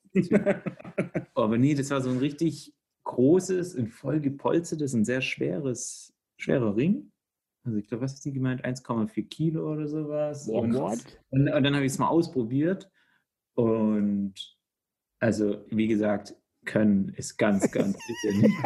[1.35, 2.74] Aber nee, das war so ein richtig
[3.05, 7.12] großes und voll gepolstertes und sehr schweres, schwerer Ring.
[7.66, 8.64] Also ich glaube, was hat sie gemeint?
[8.64, 10.46] 1,4 Kilo oder sowas.
[10.46, 12.88] Boah, und, und, und dann habe ich es mal ausprobiert.
[13.55, 14.35] Und
[15.18, 18.57] also, wie gesagt, können ist ganz, ganz sicher nicht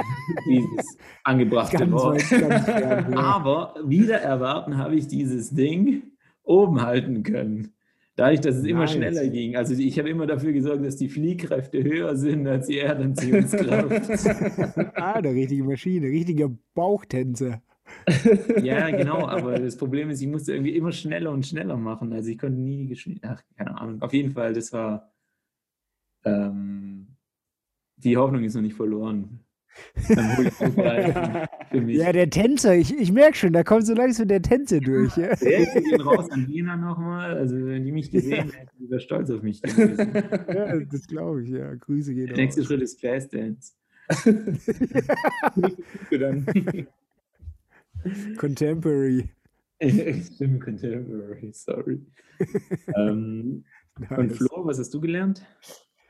[0.47, 2.31] dieses angebrachte Ganz Wort.
[2.31, 3.19] ganz fern, ja.
[3.19, 6.03] Aber wieder erwarten habe ich dieses Ding
[6.43, 7.75] oben halten können.
[8.17, 8.93] Dadurch, dass es immer Nice.
[8.93, 9.57] schneller ging.
[9.57, 14.11] Also ich habe immer dafür gesorgt, dass die Fliehkräfte höher sind als die Erdanziehungskraft.
[14.97, 17.63] Ah, eine richtige Maschine, richtiger Bauchtänzer.
[18.63, 22.13] Ja, genau, aber das Problem ist, ich musste irgendwie immer schneller und schneller machen.
[22.13, 23.39] Also ich konnte nie Geschwindigkeit.
[23.39, 24.03] Ach, keine Ahnung.
[24.03, 25.11] Auf jeden Fall, das war.
[26.25, 27.17] Ähm,
[27.97, 29.41] die Hoffnung ist noch nicht verloren.
[31.73, 31.97] Ich.
[31.97, 35.17] Ja, der Tänzer, ich, ich merke schon, da kommt so langsam der Tänzer durch.
[35.17, 35.29] Ja.
[35.29, 37.37] Grüße gehen raus an Dina nochmal.
[37.37, 40.13] Also, wenn die mich gesehen hätten, die wäre stolz auf mich gewesen.
[40.49, 41.75] Ja, das glaube ich, ja.
[41.75, 42.69] Grüße gehen Der nächste raus.
[42.69, 43.75] Schritt ist Fast Dance.
[48.37, 49.31] Contemporary.
[49.83, 52.01] Stimmt, Contemporary, sorry.
[52.97, 53.65] ähm,
[54.11, 54.37] und Nice.
[54.37, 55.43] Flo, was hast du gelernt?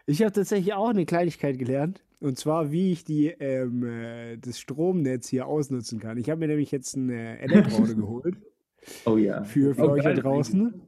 [0.06, 2.04] Ich habe tatsächlich auch eine Kleinigkeit gelernt.
[2.20, 6.18] Und zwar, wie ich die, ähm, äh, das Stromnetz hier ausnutzen kann.
[6.18, 8.36] Ich habe mir nämlich jetzt ein äh, Elektroauto geholt
[9.06, 9.42] Oh ja.
[9.44, 10.82] für, für Oh, euch da draußen.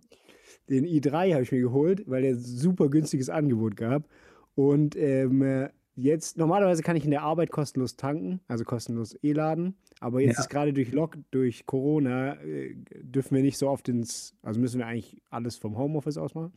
[0.69, 4.09] Den i3 habe ich mir geholt, weil der super günstiges Angebot gab.
[4.55, 9.77] Und ähm, äh, jetzt, normalerweise kann ich in der Arbeit kostenlos tanken, also kostenlos E-Laden.
[10.03, 10.41] Aber jetzt Ja.
[10.41, 14.79] ist gerade durch Lock, durch Corona, äh, dürfen wir nicht so oft ins, also müssen
[14.81, 16.53] wir eigentlich alles vom Homeoffice aus machen.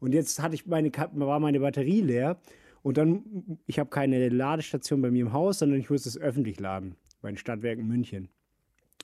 [0.00, 2.40] Und jetzt hatte ich meine, war meine Batterie leer
[2.82, 6.58] und dann, ich habe keine Ladestation bei mir im Haus, sondern ich muss es öffentlich
[6.58, 8.28] laden, bei den Stadtwerken München.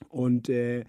[0.09, 0.83] Und äh,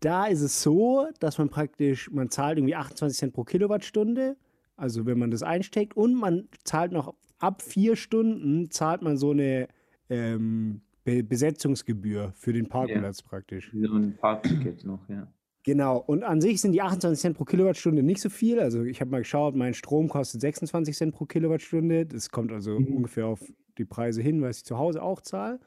[0.00, 4.38] da ist es so, dass man praktisch, man zahlt irgendwie 28 Cent pro Kilowattstunde,
[4.76, 9.32] also wenn man das einsteckt, und man zahlt noch ab vier Stunden, zahlt man so
[9.32, 9.68] eine
[10.08, 13.70] ähm, Be Besetzungsgebühr für den Parkplatz praktisch.
[13.72, 15.28] So ein Parkticket noch, ja.
[15.64, 18.60] Genau, und an sich sind die 28 Cent pro Kilowattstunde nicht so viel.
[18.60, 22.04] Also ich habe mal geschaut, mein Strom kostet 26 Cent pro Kilowattstunde.
[22.04, 23.40] Das kommt also ungefähr auf
[23.78, 25.60] die Preise hin, was ich zu Hause auch zahle.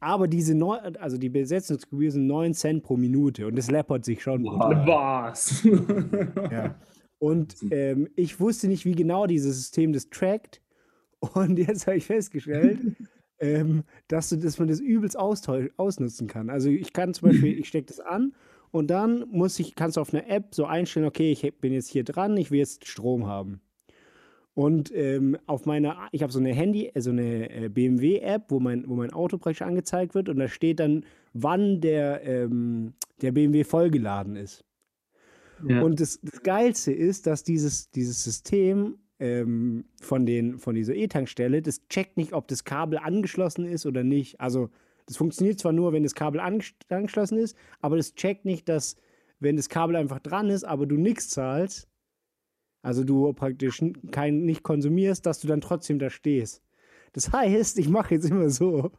[0.00, 4.22] Aber diese neu, also die Besetzungsgebühr sind 9 Cent pro Minute und das läppert sich
[4.22, 4.44] schon.
[4.44, 4.86] Wow.
[4.86, 5.64] Was?
[6.52, 6.76] Ja.
[7.18, 10.62] Und ähm, ich wusste nicht, wie genau dieses System das trackt.
[11.34, 12.80] Und jetzt habe ich festgestellt,
[13.40, 16.50] ähm, dass, du, dass man das übelst ausnutzen kann.
[16.50, 18.34] Also ich kann zum Beispiel, ich stecke das an
[18.70, 21.88] und dann muss ich, kannst du auf einer App so einstellen, okay, ich bin jetzt
[21.88, 23.60] hier dran, ich will jetzt Strom haben.
[24.54, 28.58] Und ähm, auf meiner, ich habe so eine Handy, äh, so eine äh, BMW-App, wo
[28.58, 33.30] mein, wo mein Auto praktisch angezeigt wird und da steht dann, wann der, ähm, der
[33.30, 34.64] BMW vollgeladen ist.
[35.64, 35.80] ja.
[35.80, 41.62] Und das, das Geilste ist, dass dieses, dieses System ähm, von, den, von dieser E-Tankstelle,
[41.62, 44.40] das checkt nicht, ob das Kabel angeschlossen ist oder nicht.
[44.40, 44.70] Also
[45.06, 48.96] das funktioniert zwar nur, wenn das Kabel anges- angeschlossen ist, aber das checkt nicht, dass
[49.40, 51.88] wenn das Kabel einfach dran ist, aber du nichts zahlst,
[52.82, 56.62] also du praktisch kein, nicht konsumierst, dass du dann trotzdem da stehst.
[57.12, 58.92] Das heißt, ich mache jetzt immer so,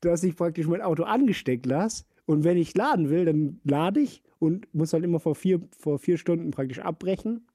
[0.00, 4.22] dass ich praktisch mein Auto angesteckt lasse und wenn ich laden will, dann lade ich
[4.38, 7.46] und muss halt immer vor vier, vor vier Stunden praktisch abbrechen.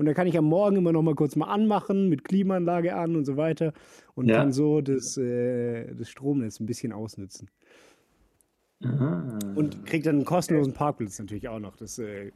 [0.00, 3.16] Und dann kann ich am Morgen immer noch mal kurz mal anmachen, mit Klimaanlage an
[3.16, 3.74] und so weiter
[4.14, 4.36] und Ja.
[4.36, 7.50] kann so das, äh, das Stromnetz ein bisschen ausnutzen.
[8.82, 9.38] Aha.
[9.56, 11.76] Und kriegt dann einen kostenlosen Parkplatz natürlich auch noch.
[11.76, 12.32] Das, äh,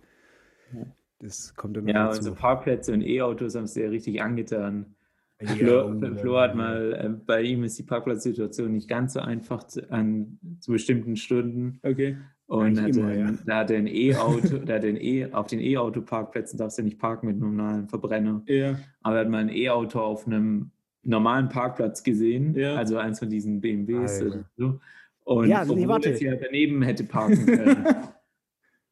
[1.20, 2.18] das kommt dann noch ja, dazu.
[2.18, 4.94] also Parkplätze und E-Autos haben es ja richtig angetan.
[5.40, 6.20] Ja, Flo, unglaublich.
[6.20, 10.38] Flo hat mal, äh, bei ihm ist die Parkplatzsituation nicht ganz so einfach zu, an
[10.61, 11.81] zu bestimmten Stunden.
[11.83, 12.18] Okay.
[12.46, 13.33] Und hatte, immer, ja.
[13.46, 16.98] da hat er ein E-Auto, da hat ein E, auf den E-Auto-Parkplätzen darfst du nicht
[16.98, 18.42] parken mit einem normalen Verbrenner.
[18.46, 18.78] Ja.
[19.02, 20.70] Aber er hat mal ein E-Auto auf einem
[21.02, 22.74] normalen Parkplatz gesehen, Ja.
[22.76, 24.78] also eins von diesen BMWs oder so.
[25.24, 26.11] Und Ja, nee, warte.
[26.12, 27.87] es ja daneben hätte parken können.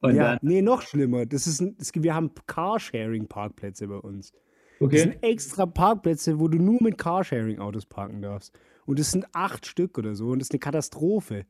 [0.01, 1.27] Und ja, dann, nee, noch schlimmer.
[1.27, 4.33] Das ist ein, gibt, wir haben Carsharing-Parkplätze bei uns.
[4.33, 4.41] Das
[4.81, 4.99] Okay.
[4.99, 8.59] sind extra Parkplätze, wo du nur mit Carsharing-Autos parken darfst.
[8.85, 10.31] Und das sind acht Stück oder so.
[10.31, 11.45] Und das ist eine Katastrophe.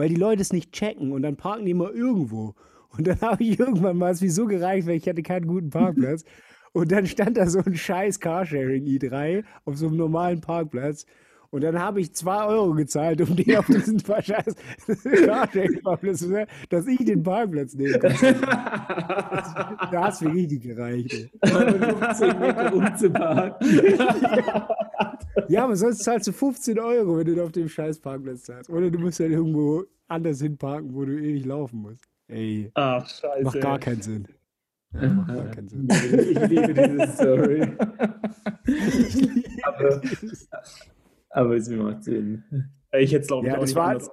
[0.00, 2.54] Weil die Leute es nicht checken und dann parken die immer irgendwo.
[2.88, 5.68] Und dann habe ich irgendwann mal es mir so gereicht, weil ich hatte keinen guten
[5.78, 6.24] Parkplatz.
[6.72, 11.04] Und dann stand da so ein scheiß Carsharing i3 auf so einem normalen Parkplatz.
[11.52, 14.54] Und dann habe ich zwei Euro gezahlt, um den auf diesen scheiß
[15.02, 18.12] Carsharing-Parkplatz zu dass ich den Parkplatz nehmen kann.
[19.90, 21.12] Da hat es mir richtig gereicht.
[21.12, 21.30] ey.
[21.42, 23.68] 15 Meter umzuparken.
[25.48, 28.70] Ja, aber sonst zahlst du 15 Euro, wenn du auf dem scheiß Parkplatz zahlst.
[28.70, 32.04] Oder du musst dann irgendwo anders hinparken, wo du ewig laufen musst.
[32.28, 33.42] Ey, Ach, scheiße.
[33.44, 34.28] macht gar keinen Sinn.
[34.92, 35.88] Ja, macht gar keinen Sinn.
[35.90, 37.72] Ich liebe diese Story.
[39.64, 40.00] aber,
[41.30, 42.42] aber es macht Sinn.
[42.92, 44.10] Ich hätte es, glaube ich, Ja, auch das nicht war- anders.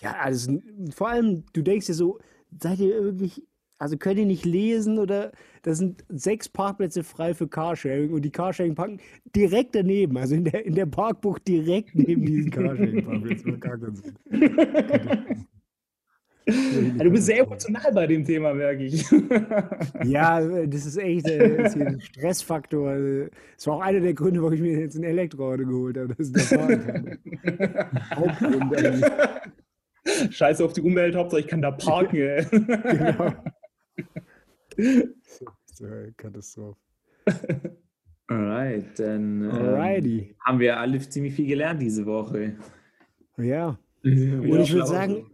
[0.00, 0.58] Ja, also
[0.94, 2.18] vor allem, du denkst dir so,
[2.58, 3.42] seid ihr wirklich,
[3.78, 8.30] also könnt ihr nicht lesen oder da sind sechs Parkplätze frei für Carsharing und die
[8.30, 8.98] Carsharing parken
[9.36, 13.50] direkt daneben, also in der, in der Parkbucht direkt neben diesen Carsharing-Parkplätzen.
[13.50, 14.14] Macht gar keinen Sinn.
[14.30, 15.18] Ja,
[16.46, 19.04] du bist sehr emotional bei dem Thema, merke ich.
[20.04, 23.28] Ja, das ist echt äh, das ist ein Stressfaktor.
[23.56, 26.28] Das war auch einer der Gründe, warum ich mir jetzt ein Elektroauto geholt habe, dass
[26.28, 27.18] ich da fahren kann.
[28.14, 29.10] Hauptgrund eigentlich.
[30.30, 32.16] Scheiße auf die Umwelt, Hauptsache ich kann da parken.
[32.16, 32.46] ey.
[34.76, 35.02] Genau.
[35.66, 36.78] So, Katastrophe.
[38.28, 42.54] Alright, dann ähm, haben wir alle ziemlich viel gelernt diese Woche.
[43.36, 43.78] Ja.
[44.04, 45.26] Und Und ich würde sagen,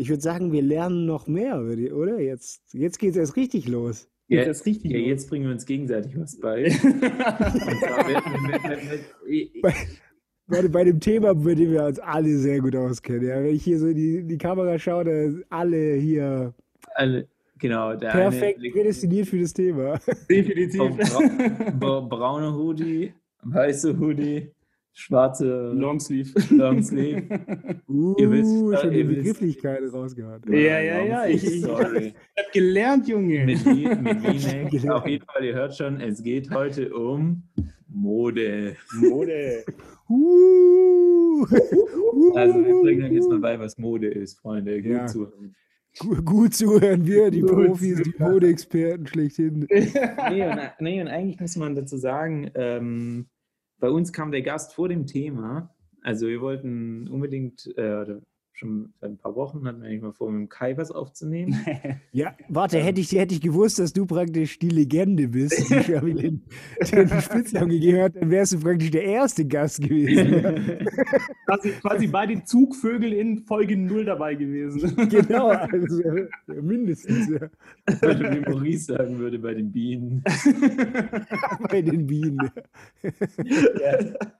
[0.00, 2.18] ich würde sagen, wir lernen noch mehr, würde ich- oder?
[2.20, 4.08] Jetzt, jetzt geht es erst richtig los.
[4.28, 5.06] ja, das richtig ja, los.
[5.08, 6.72] jetzt bringen wir uns gegenseitig was bei.
[10.46, 13.28] Bei, bei, dem Thema, bei dem wir uns alle sehr gut auskennen.
[13.28, 16.54] Ja, wenn ich hier so in die, in die Kamera schaue, da sind alle hier
[16.94, 20.00] alle, genau, der perfekt eine prädestiniert für das Thema.
[20.28, 20.96] Definitiv.
[20.96, 24.50] Bra bra brauner Hoodie, weiße Hoodie,
[24.92, 26.30] schwarze Longsleeve.
[26.54, 27.22] Longsleeve.
[27.88, 29.02] Uh, Ihr wisst, schon äh, die.
[29.04, 30.40] Begrifflichkeiten rausgehauen.
[30.48, 32.14] Ja, ja, ja, ich- ich- Sorry.
[32.36, 33.44] Ich hab gelernt, Junge.
[33.46, 34.90] Mit, mit V-Neck.
[34.90, 37.42] Auf jeden Fall, ihr hört schon, es geht heute um
[37.88, 38.76] Mode.
[39.00, 39.64] Mode.
[40.08, 41.44] Uh,
[42.36, 44.80] Also wir bringen euch jetzt mal bei, was Mode ist, Freunde.
[44.82, 45.06] Gut Ja.
[45.06, 45.54] zuhören.
[45.98, 48.14] Gu- gut zuhören, wir, die Gut Profis, die.
[48.22, 49.66] Modeexperten schlechthin.
[50.30, 53.26] Nee und, nee, und eigentlich muss man dazu sagen, ähm,
[53.80, 55.74] bei uns kam der Gast vor dem Thema.
[56.02, 58.20] Also wir wollten unbedingt, äh,
[58.60, 61.56] schon seit ein paar Wochen hatten wir eigentlich mal vor, mit dem Kai was aufzunehmen.
[62.12, 66.14] Ja, warte, hätte ich, hätte ich gewusst, dass du praktisch die Legende bist, die Shirley
[66.14, 66.42] den,
[66.92, 70.86] den Spitznamen gegeben hat, dann wärst du praktisch der erste Gast gewesen.
[71.46, 75.08] quasi, quasi bei den Zugvögeln in Folge 0 dabei gewesen.
[75.08, 76.02] genau, also
[76.46, 77.48] mindestens ja,
[78.02, 80.22] Oder wie Maurice sagen würde bei den Bienen.
[81.70, 82.50] bei den Bienen.
[83.02, 84.30] ja.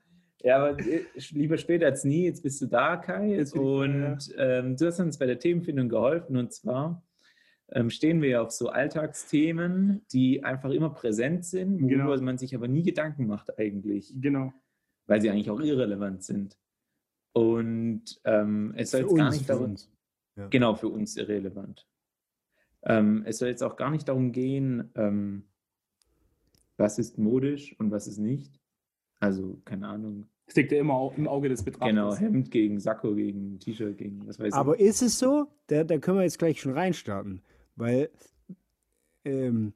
[0.42, 2.24] Ja, aber äh, lieber später als nie.
[2.24, 3.42] Jetzt bist du da, Kai.
[3.54, 6.36] Und ähm, du hast uns bei der Themenfindung geholfen.
[6.36, 7.02] Und zwar
[7.72, 12.22] ähm, stehen wir ja auf so Alltagsthemen, die einfach immer präsent sind, worüber Genau.
[12.22, 14.52] man sich aber nie Gedanken macht eigentlich, Genau.
[15.06, 16.56] weil sie eigentlich auch irrelevant sind.
[17.32, 19.92] Und ähm, es soll Für jetzt gar uns, nicht für darum, uns.
[20.36, 20.46] Ja.
[20.48, 21.86] genau für uns irrelevant.
[22.82, 25.44] Ähm, es soll jetzt auch gar nicht darum gehen, ähm,
[26.76, 28.59] was ist modisch und was ist nicht.
[29.20, 30.26] Also, keine Ahnung.
[30.46, 31.88] Das liegt ja immer im Auge des Betrachters.
[31.90, 34.86] Genau, Hemd gegen Sakko gegen T-Shirt gegen was weiß Aber ich.
[34.86, 35.46] ist es so?
[35.68, 37.40] Da, da können wir jetzt gleich schon reinstarten,
[37.76, 38.10] weil
[39.24, 39.72] ähm,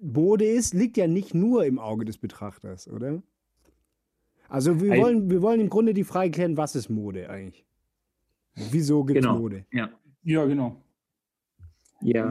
[0.00, 3.22] Mode ist, liegt ja nicht nur im Auge des Betrachters, oder?
[4.48, 7.66] Also wir wollen, wir wollen im Grunde die Frage klären, was ist Mode eigentlich?
[8.54, 9.38] Wieso gibt es Genau.
[9.38, 9.66] Mode?
[9.72, 9.90] Ja.
[10.22, 10.82] Ja, genau.
[12.00, 12.24] Ja.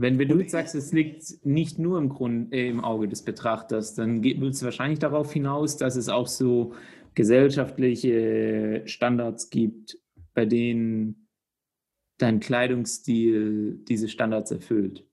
[0.00, 3.22] Wenn, wenn du jetzt sagst, es liegt nicht nur im, Grund, äh, im Auge des
[3.22, 6.72] Betrachters, dann geht- willst du wahrscheinlich darauf hinaus, dass es auch so
[7.16, 9.98] gesellschaftliche Standards gibt,
[10.34, 11.26] bei denen
[12.18, 15.04] dein Kleidungsstil diese Standards erfüllt.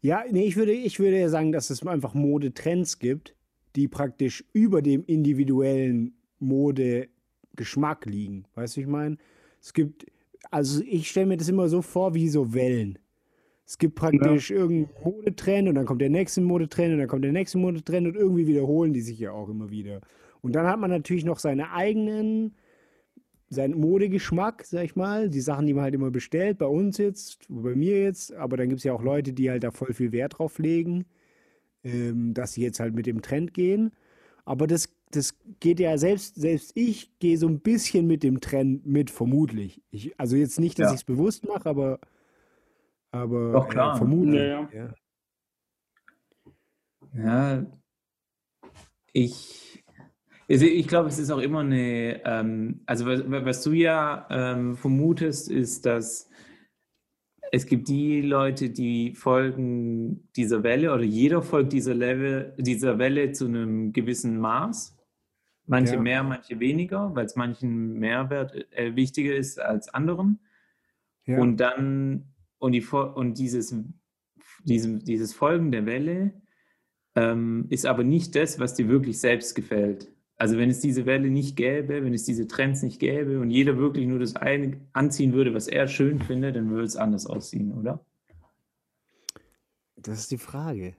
[0.00, 3.34] Ja, nee, ich würde, ich würde ja sagen, dass es einfach Modetrends gibt,
[3.74, 8.44] die praktisch über dem individuellen Modegeschmack liegen.
[8.54, 9.16] Weißt du, ich meine?
[9.60, 10.06] Es gibt,
[10.52, 13.00] also ich stelle mir das immer so vor wie so Wellen.
[13.70, 17.30] Es gibt praktisch irgendeinen Modetrend und dann kommt der nächste Modetrend und dann kommt der
[17.30, 20.00] nächste Modetrend und irgendwie wiederholen die sich ja auch immer wieder.
[20.40, 22.56] Und dann hat man natürlich noch seine eigenen,
[23.48, 27.46] seinen Modegeschmack, sag ich mal, die Sachen, die man halt immer bestellt, bei uns jetzt,
[27.48, 30.10] bei mir jetzt, aber dann gibt es ja auch Leute, die halt da voll viel
[30.10, 31.04] Wert drauf legen,
[31.84, 33.92] ähm, dass sie jetzt halt mit dem Trend gehen.
[34.44, 38.84] Aber das, das geht ja selbst, selbst ich gehe so ein bisschen mit dem Trend
[38.84, 39.80] mit, vermutlich.
[39.92, 40.94] Ich, also jetzt nicht, dass Ja.
[40.94, 42.00] ich es bewusst mache, aber,
[43.10, 43.94] aber Doch, klar.
[43.94, 44.40] Äh, vermutlich.
[44.40, 44.68] Ja, ja.
[44.72, 44.94] Ja.
[47.12, 47.66] Ja,
[49.12, 49.84] ich,
[50.48, 54.76] also ich glaube, es ist auch immer eine, ähm, also was, was du ja ähm,
[54.76, 56.30] vermutest, ist, dass
[57.52, 63.32] es gibt die Leute, die folgen dieser Welle oder jeder folgt dieser, Level, dieser Welle
[63.32, 64.96] zu einem gewissen Maß.
[65.66, 66.00] Manche Ja.
[66.00, 70.40] mehr, manche weniger, weil es manchen Mehrwert äh, wichtiger ist als anderen.
[71.26, 71.38] Ja.
[71.38, 73.74] Und dann, und, die, und dieses,
[74.62, 76.32] diesem, dieses Folgen der Welle
[77.16, 80.12] ähm, ist aber nicht das, was dir wirklich selbst gefällt.
[80.36, 83.76] Also wenn es diese Welle nicht gäbe, wenn es diese Trends nicht gäbe und jeder
[83.76, 87.72] wirklich nur das eine anziehen würde, was er schön findet, dann würde es anders aussehen,
[87.72, 88.04] oder?
[89.96, 90.94] Das ist die Frage.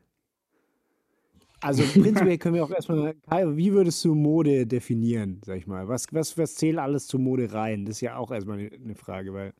[1.59, 5.87] Also prinzipiell können wir auch erstmal, Kai, wie würdest du Mode definieren, sag ich mal?
[5.87, 7.85] Was, was, was zählt alles zur Mode rein?
[7.85, 9.53] Das ist ja auch erstmal eine Frage, weil.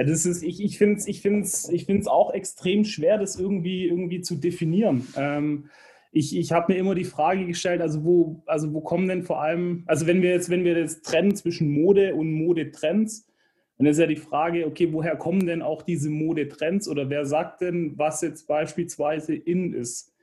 [0.00, 3.38] Ja, das ist, ich, ich finde es ich find's, ich find's auch extrem schwer, das
[3.38, 5.06] irgendwie, irgendwie zu definieren.
[5.14, 5.68] Ähm,
[6.10, 9.42] ich ich habe mir immer die Frage gestellt, also wo, also wo kommen denn vor
[9.42, 13.28] allem, also wenn wir jetzt, wenn wir das trennen zwischen Mode und Modetrends,
[13.76, 17.60] dann ist ja die Frage, okay, woher kommen denn auch diese Modetrends oder wer sagt
[17.60, 20.14] denn, was jetzt beispielsweise in ist?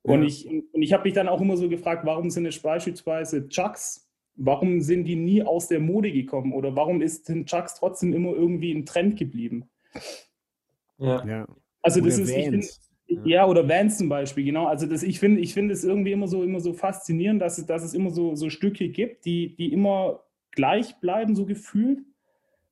[0.00, 0.28] Und Ja.
[0.28, 4.03] ich, und ich habe mich dann auch immer so gefragt, warum sind es beispielsweise Chucks?
[4.36, 6.52] Warum sind die nie aus der Mode gekommen?
[6.52, 9.68] Oder warum ist den Chucks trotzdem immer irgendwie ein Trend geblieben?
[10.98, 11.24] Ja.
[11.26, 11.46] Ja.
[11.82, 12.80] Also das Oder ist, ich find, Vans.
[13.24, 14.66] ja, oder Vans zum Beispiel, genau.
[14.66, 17.66] Also das, ich finde, ich finde es irgendwie immer so, immer so faszinierend, dass es,
[17.66, 22.00] dass es immer so, so Stücke gibt, die, die immer gleich bleiben, so gefühlt.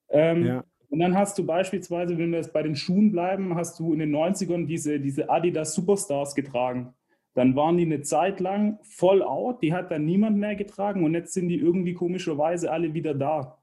[0.09, 0.64] Ähm, Ja.
[0.88, 3.98] Und dann hast du beispielsweise, wenn wir jetzt bei den Schuhen bleiben, hast du in
[3.98, 6.92] den 90ern diese, diese Adidas Superstars getragen.
[7.35, 11.14] Dann waren die eine Zeit lang voll out, die hat dann niemand mehr getragen und
[11.14, 13.59] jetzt sind die irgendwie komischerweise alle wieder da.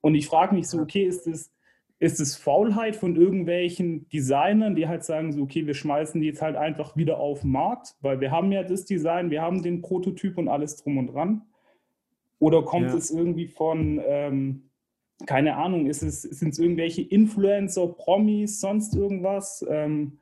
[0.00, 1.54] Und ich frage mich so, okay, ist es
[1.98, 6.42] ist es Faulheit von irgendwelchen Designern, die halt sagen so, okay, wir schmeißen die jetzt
[6.42, 9.80] halt einfach wieder auf den Markt, weil wir haben ja das Design, wir haben den
[9.80, 11.42] Prototyp und alles drum und dran.
[12.40, 12.96] Oder kommt Ja.
[12.96, 14.70] es irgendwie von, ähm,
[15.24, 20.18] keine Ahnung, ist es, sind es irgendwelche Influencer, Promis, sonst irgendwas, ähm,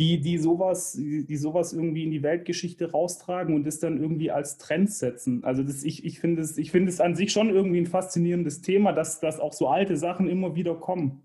[0.00, 4.30] die, die, sowas, die, die sowas irgendwie in die Weltgeschichte raustragen und das dann irgendwie
[4.30, 5.44] als Trend setzen.
[5.44, 8.62] Also das, ich, ich finde es, ich finde es an sich schon irgendwie ein faszinierendes
[8.62, 11.20] Thema, dass, dass auch so alte Sachen immer wieder kommen.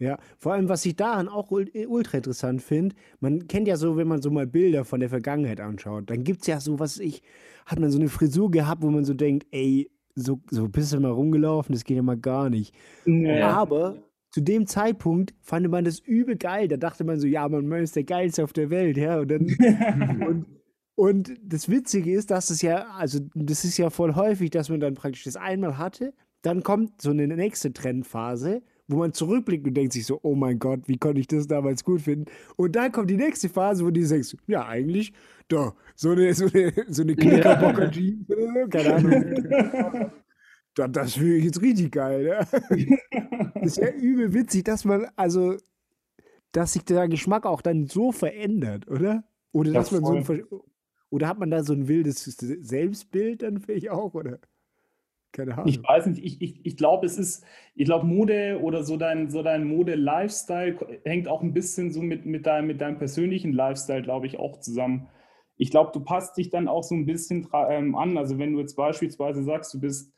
[0.00, 3.98] Ja, vor allem, was ich daran auch äh, ultra interessant finde, man kennt ja so,
[3.98, 6.98] wenn man so mal Bilder von der Vergangenheit anschaut, dann gibt es ja so, was
[6.98, 7.22] ich,
[7.66, 11.00] hat man so eine Frisur gehabt, wo man so denkt, ey, so, so bist du
[11.00, 12.74] mal rumgelaufen, das geht ja mal gar nicht.
[13.04, 13.50] Ja.
[13.50, 13.96] Aber
[14.36, 16.68] zu dem Zeitpunkt fand man das übel geil.
[16.68, 19.18] Da dachte man so, ja, man, man ist der Geilste auf der Welt, ja.
[19.18, 19.46] Und, dann,
[20.28, 20.46] und,
[20.94, 24.78] und das Witzige ist, dass es ja, also das ist ja voll häufig, dass man
[24.78, 29.72] dann praktisch das einmal hatte, dann kommt so eine nächste Trendphase, wo man zurückblickt und
[29.72, 32.26] denkt sich so, oh mein Gott, wie konnte ich das damals gut finden?
[32.56, 35.14] Und dann kommt die nächste Phase, wo du denkst, ja, eigentlich,
[35.48, 38.26] da, so eine, so eine, so eine Knickerbocker-Jeans,
[38.68, 40.10] keine Ahnung.
[40.76, 42.38] Da, das finde ich jetzt richtig geil.
[42.44, 42.52] Das
[43.62, 45.56] ist ja übel witzig, dass man, also,
[46.52, 49.24] dass sich der Geschmack auch dann so verändert, oder?
[49.52, 50.46] Oder Ja, dass man so ein, voll.
[51.08, 54.38] Oder hat man da so ein wildes Selbstbild dann vielleicht auch, oder?
[55.32, 55.68] Keine Ahnung.
[55.68, 59.30] Ich weiß nicht, ich, ich, ich glaube, es ist, ich glaube, Mode oder so dein,
[59.30, 64.02] so dein Mode-Lifestyle hängt auch ein bisschen so mit, mit, deinem, mit deinem persönlichen Lifestyle,
[64.02, 65.08] glaube ich, auch zusammen.
[65.56, 68.18] Ich glaube, du passt dich dann auch so ein bisschen ähm, an.
[68.18, 70.12] Also wenn du jetzt beispielsweise sagst, du bist,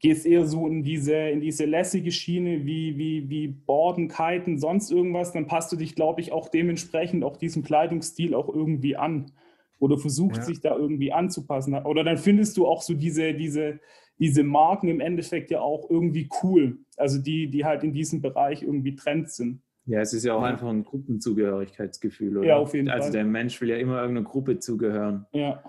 [0.00, 4.90] gehst eher so in diese, in diese lässige Schiene wie, wie, wie Borden, Kiten, sonst
[4.90, 9.32] irgendwas, dann passt du dich, glaube ich, auch dementsprechend auch diesem Kleidungsstil auch irgendwie an.
[9.78, 10.46] Oder versuchst Ja.
[10.46, 11.74] sich da irgendwie anzupassen.
[11.74, 13.80] Oder dann findest du auch so diese, diese,
[14.18, 16.78] diese Marken im Endeffekt ja auch irgendwie cool.
[16.96, 19.60] Also die, die halt in diesem Bereich irgendwie Trends sind.
[19.86, 20.48] Ja, es ist ja auch Ja.
[20.48, 22.46] einfach ein Gruppenzugehörigkeitsgefühl, oder?
[22.46, 23.12] Ja, auf jeden also Fall.
[23.12, 25.62] der Mensch will ja immer irgendeiner Gruppe zugehören, Ja,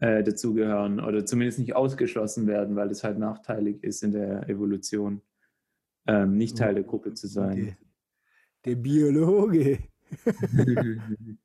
[0.00, 5.22] äh, dazugehören oder zumindest nicht ausgeschlossen werden, weil es halt nachteilig ist in der Evolution,
[6.06, 7.76] ähm, nicht Teil der Gruppe zu Der, sein.
[8.64, 9.78] der Biologe.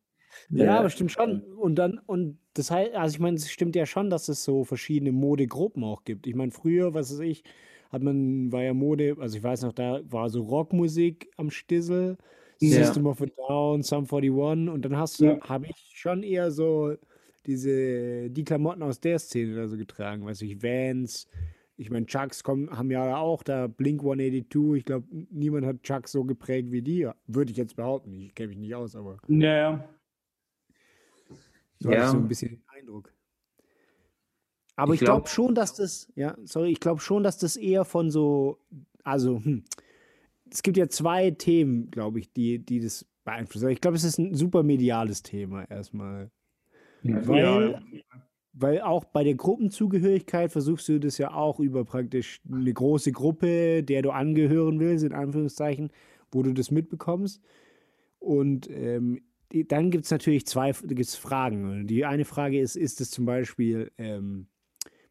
[0.55, 0.79] Ja, Ja.
[0.79, 1.41] aber stimmt schon.
[1.53, 4.63] Und dann, und das heißt, also ich meine, es stimmt ja schon, dass es so
[4.65, 6.27] verschiedene Modegruppen auch gibt.
[6.27, 7.43] Ich meine, früher, was weiß ich,
[7.91, 12.17] hat man, war ja Mode, also ich weiß noch, da war so Rockmusik am Stissel,
[12.61, 12.93] Ja.
[12.93, 15.39] System of a Down, Sum 41 und dann hast du, Ja.
[15.41, 16.95] habe ich schon eher so
[17.45, 21.27] diese, die Klamotten aus der Szene da so getragen, weiß ich, Vans,
[21.77, 26.11] ich meine, Chucks kommen, haben ja auch da Blink 182, ich glaube, niemand hat Chucks
[26.11, 29.55] so geprägt wie die, würde ich jetzt behaupten, ich kenne mich nicht aus, aber ja,
[29.55, 29.89] ja.
[31.79, 32.21] so hatte ich so Ja.
[32.21, 33.13] ein bisschen den Eindruck.
[34.75, 37.55] Aber ich, Ich glaube glaub- schon, dass das, ja, sorry, ich glaube schon, dass das
[37.57, 38.59] eher von so,
[39.03, 39.63] also, hm,
[40.51, 43.69] es gibt ja zwei Themen, glaube ich, die, die das beeinflussen.
[43.69, 46.31] Ich glaube, es ist ein super mediales Thema erstmal.
[47.03, 47.81] Weil, ja.
[48.53, 53.83] weil auch bei der Gruppenzugehörigkeit versuchst du das ja auch über praktisch eine große Gruppe,
[53.83, 55.91] der du angehören willst, in Anführungszeichen,
[56.31, 57.41] wo du das mitbekommst.
[58.19, 59.21] Und ähm,
[59.67, 61.87] dann gibt es natürlich zwei gibt's Fragen.
[61.87, 64.47] Die eine Frage ist, ist es zum Beispiel ähm,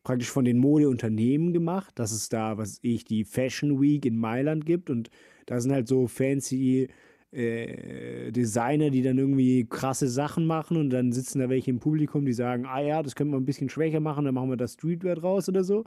[0.05, 4.65] praktisch von den Modeunternehmen gemacht, dass es da, was ich, die Fashion Week in Mailand
[4.65, 5.11] gibt und
[5.47, 6.89] da sind halt so fancy
[7.33, 12.25] äh, Designer, die dann irgendwie krasse Sachen machen und dann sitzen da welche im Publikum,
[12.25, 14.75] die sagen, ah ja, das können wir ein bisschen schwächer machen, dann machen wir das
[14.75, 15.85] Streetwear draus oder so.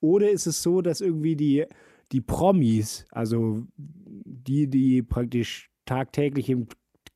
[0.00, 1.64] Oder ist es so, dass irgendwie die,
[2.10, 6.66] die Promis, also die, die praktisch tagtäglich im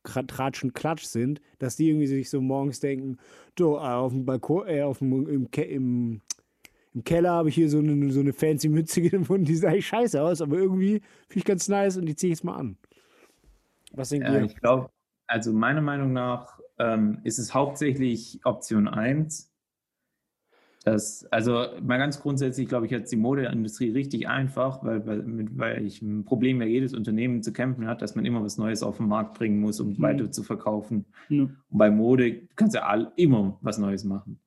[0.03, 3.17] Tratsch und Klatsch sind, dass die irgendwie sich so morgens denken,
[3.57, 6.21] so, äh, auf dem Balkon, äh, auf dem, im, im,
[6.93, 10.21] im Keller habe ich hier so eine, so eine fancy Mütze gefunden, die sah scheiße
[10.21, 12.77] aus, aber irgendwie finde ich ganz nice und die ziehe ich jetzt mal an.
[13.97, 14.43] Was denkt Ja, ihr?
[14.45, 14.89] ich glaube,
[15.27, 19.51] also meiner Meinung nach ähm, ist es hauptsächlich Option 1.
[20.85, 25.57] Das, also mal ganz grundsätzlich, glaube ich, hat die Modeindustrie richtig einfach, weil, weil, mit,
[25.57, 28.83] weil ich ein Problem ja jedes Unternehmen zu kämpfen hat, dass man immer was Neues
[28.83, 30.01] auf den Markt bringen muss, um Mhm.
[30.01, 31.05] weiter zu verkaufen.
[31.27, 31.43] Ja.
[31.43, 34.39] Und bei Mode kannst du ja all, immer was Neues machen.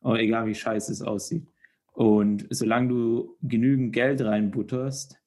[0.00, 1.46] Aber egal wie scheiße es aussieht.
[1.92, 5.18] Und solange du genügend Geld reinbutterst,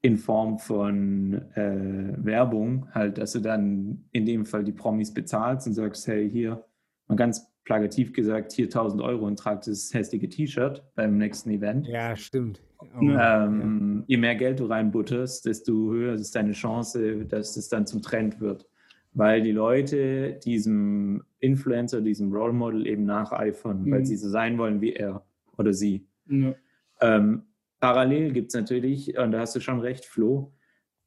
[0.00, 5.66] in Form von äh, Werbung, halt, dass du dann in dem Fall die Promis bezahlst
[5.66, 6.64] und sagst, hey, hier,
[7.08, 11.86] mal ganz plakativ gesagt, hier 1000 Euro und trag das hässliche T-Shirt beim nächsten Event.
[11.88, 12.62] Ja, stimmt.
[12.78, 13.44] Oh, Ja.
[13.46, 18.00] Ähm, Je mehr Geld du reinbutterst, desto höher ist deine Chance, dass es dann zum
[18.00, 18.66] Trend wird.
[19.14, 24.04] Weil die Leute diesem Influencer, diesem Role Model eben nacheifern, weil Mhm.
[24.04, 25.24] sie so sein wollen wie er
[25.56, 26.06] oder sie.
[26.28, 26.54] Ja.
[27.00, 27.42] Ähm,
[27.80, 30.52] parallel gibt es natürlich, und da hast du schon recht, Flo,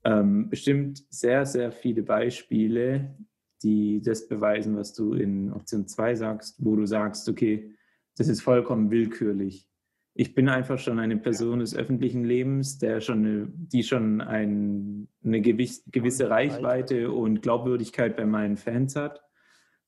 [0.03, 3.15] ähm, bestimmt sehr, sehr viele Beispiele,
[3.63, 7.75] die das beweisen, was du in Option 2 sagst, wo du sagst, okay,
[8.17, 9.67] das ist vollkommen willkürlich.
[10.13, 15.07] Ich bin einfach schon eine Person des öffentlichen Lebens, der schon eine, die schon ein,
[15.23, 19.21] eine gewiss, gewisse Reichweite und Glaubwürdigkeit bei meinen Fans hat,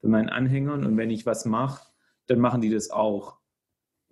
[0.01, 0.85] bei meinen Anhängern.
[0.85, 1.91] Und wenn ich was mache,
[2.27, 3.39] dann machen die das auch.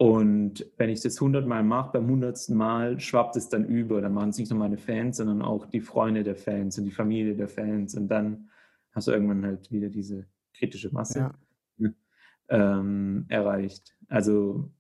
[0.01, 4.01] Und wenn ich das hundertmal mache, beim hundertsten Mal schwappt es dann über.
[4.01, 6.91] Dann machen es nicht nur meine Fans, sondern auch die Freunde der Fans und die
[6.91, 7.93] Familie der Fans.
[7.93, 8.49] Und dann
[8.93, 10.25] hast du irgendwann halt wieder diese
[10.55, 11.31] kritische Masse
[11.77, 11.91] Ja.
[12.49, 13.95] ähm, erreicht.
[14.07, 14.71] Also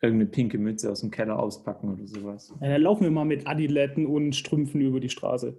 [0.00, 2.54] irgendeine pinke Mütze aus dem Keller auspacken oder sowas.
[2.60, 5.58] Ja, dann laufen wir mal mit Adiletten und Strümpfen über die Straße.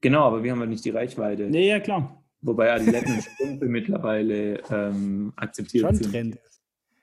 [0.00, 1.50] Genau, aber wir haben halt nicht die Reichweite.
[1.50, 2.24] Nee, ja, klar.
[2.40, 6.10] Wobei Adiletten und Strümpfe mittlerweile ähm, akzeptiert Schon sind.
[6.10, 6.38] Trend.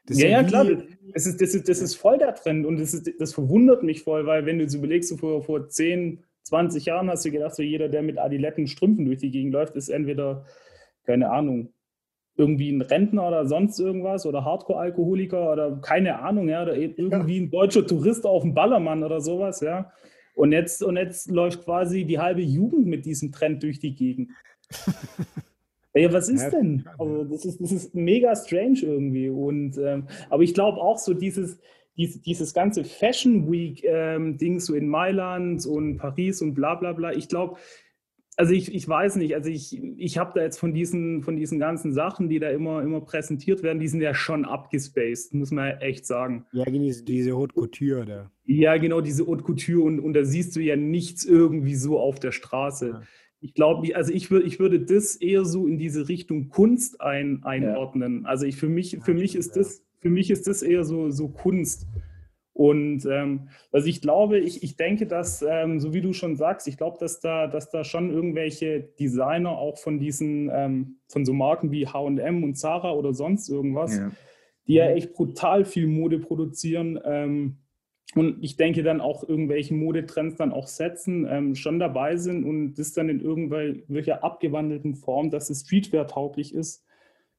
[0.09, 0.65] Ja, ja, klar.
[1.13, 4.03] Das ist, das, ist, das ist voll der Trend und das, ist, das verwundert mich
[4.03, 7.55] voll, weil wenn du jetzt überlegst, so vor, vor 10, 20 Jahren hast du gedacht,
[7.55, 10.45] so jeder, der mit Adiletten Strümpfen durch die Gegend läuft, ist entweder,
[11.05, 11.73] keine Ahnung,
[12.35, 17.39] irgendwie ein Rentner oder sonst irgendwas oder Hardcore-Alkoholiker oder keine Ahnung, ja, oder eben irgendwie
[17.39, 19.91] ein deutscher Tourist auf dem Ballermann oder sowas, ja.
[20.35, 24.31] Und jetzt, und jetzt läuft quasi die halbe Jugend mit diesem Trend durch die Gegend.
[26.01, 26.85] Ja, was ist denn?
[26.97, 29.29] Also das ist, das ist mega strange irgendwie.
[29.29, 31.59] Und ähm, aber ich glaube auch so dieses,
[31.97, 37.11] dies, dieses ganze Fashion Week ähm, so in Mailand und Paris und bla bla bla.
[37.13, 37.57] Ich glaube,
[38.39, 41.59] also ich, ich weiß nicht, also ich, ich habe da jetzt von diesen, von diesen
[41.59, 45.67] ganzen Sachen, die da immer, immer präsentiert werden, die sind ja schon abgespaced, muss man
[45.67, 46.45] ja echt sagen.
[46.53, 48.31] Ja, diese, diese Haute Couture da.
[48.45, 52.17] Ja, genau, diese Haute Couture und, und da siehst du ja nichts irgendwie so auf
[52.21, 52.87] der Straße.
[52.87, 53.01] Ja.
[53.41, 57.43] Ich glaube, also ich, würd, ich würde das eher so in diese Richtung Kunst ein,
[57.43, 58.25] einordnen.
[58.25, 61.29] Also ich für mich, für mich ist das, für mich ist das eher so, so
[61.29, 61.87] Kunst.
[62.53, 66.67] Und ähm, also ich glaube, ich, ich denke, dass, ähm, so wie du schon sagst,
[66.67, 71.31] ich glaube, dass da, dass da schon irgendwelche Designer auch von diesen, ähm, von so
[71.33, 74.11] Marken wie HM und Zara oder sonst irgendwas, Ja.
[74.67, 76.99] die ja echt brutal viel Mode produzieren.
[77.05, 77.59] Ähm,
[78.15, 82.73] und ich denke dann auch irgendwelche Modetrends dann auch setzen, ähm, schon dabei sind und
[82.75, 86.83] das dann in irgendwelcher abgewandelten Form, dass es Streetwear tauglich ist,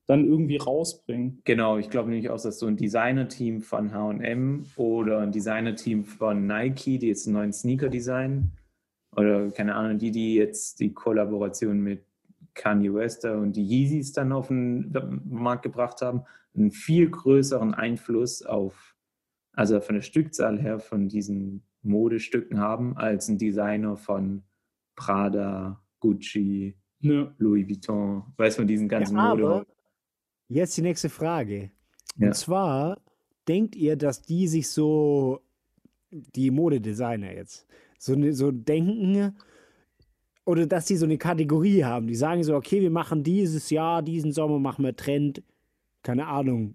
[0.07, 1.41] dann irgendwie rausbringen.
[1.45, 6.47] Genau, ich glaube nämlich auch, dass so ein Designer-Team von HM oder ein Designer-Team von
[6.47, 8.53] Nike, die jetzt einen neuen Sneaker designen,
[9.17, 12.05] oder keine Ahnung, die, die jetzt die Kollaboration mit
[12.55, 14.93] Kanye West und die Yeezys dann auf den
[15.29, 16.23] Markt gebracht haben,
[16.55, 18.90] einen viel größeren Einfluss auf,
[19.53, 24.43] also von der Stückzahl her von diesen Modestücken haben, als ein Designer von
[24.97, 27.35] Prada, Gucci, Ne?
[27.39, 29.67] Louis Vuitton, weiß von diesen ganzen Ja, aber Mode.
[30.49, 31.71] jetzt die nächste Frage.
[32.19, 32.27] Ja.
[32.27, 33.01] Und zwar,
[33.49, 35.41] denkt ihr, dass die sich so,
[36.11, 37.67] die Modedesigner jetzt,
[37.99, 39.35] so, ne- so denken,
[40.45, 44.03] oder dass die so eine Kategorie haben, die sagen so, okay, wir machen dieses Jahr,
[44.03, 45.43] diesen Sommer machen wir Trend,
[46.03, 46.75] keine Ahnung,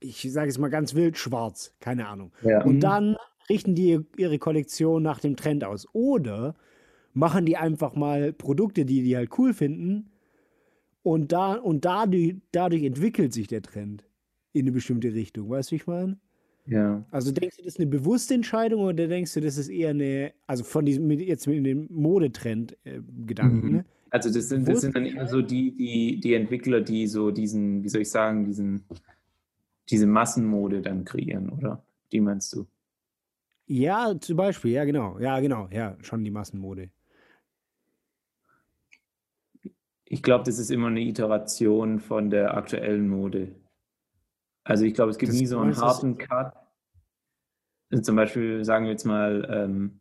[0.00, 2.32] ich sage es mal ganz wild, schwarz, keine Ahnung.
[2.42, 2.62] Ja.
[2.64, 2.80] Und Mhm.
[2.80, 3.16] dann
[3.48, 5.86] richten die ihre Kollektion nach dem Trend aus.
[5.92, 6.54] Oder
[7.14, 10.10] machen die einfach mal Produkte, die die halt cool finden.
[11.02, 14.04] Und, da, und dadurch, dadurch entwickelt sich der Trend
[14.52, 15.48] in eine bestimmte Richtung.
[15.48, 16.18] Weißt du, wie ich meine?
[16.66, 17.04] Ja.
[17.10, 20.32] Also denkst du, das ist eine bewusste Entscheidung oder denkst du, das ist eher eine,
[20.46, 23.72] also von diesem, jetzt mit dem Modetrend-Gedanken, Mhm.
[23.72, 23.84] ne?
[24.10, 27.82] Also das sind, das sind dann eher so die, die, die Entwickler, die so diesen,
[27.84, 28.82] wie soll ich sagen, diesen,
[29.90, 31.84] diese Massenmode dann kreieren, oder?
[32.12, 32.66] Die meinst du?
[33.66, 35.18] Ja, zum Beispiel, ja, genau.
[35.18, 36.90] Ja, genau, ja, schon die Massenmode.
[40.04, 43.54] Ich glaube, das ist immer eine Iteration von der aktuellen Mode.
[44.64, 46.54] Also ich glaube, es gibt Das nie so einen harten Cut.
[47.90, 50.00] Also zum Beispiel sagen wir jetzt mal, ähm,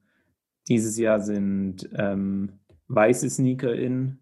[0.70, 4.20] dieses Jahr sind ähm, weiße Sneaker in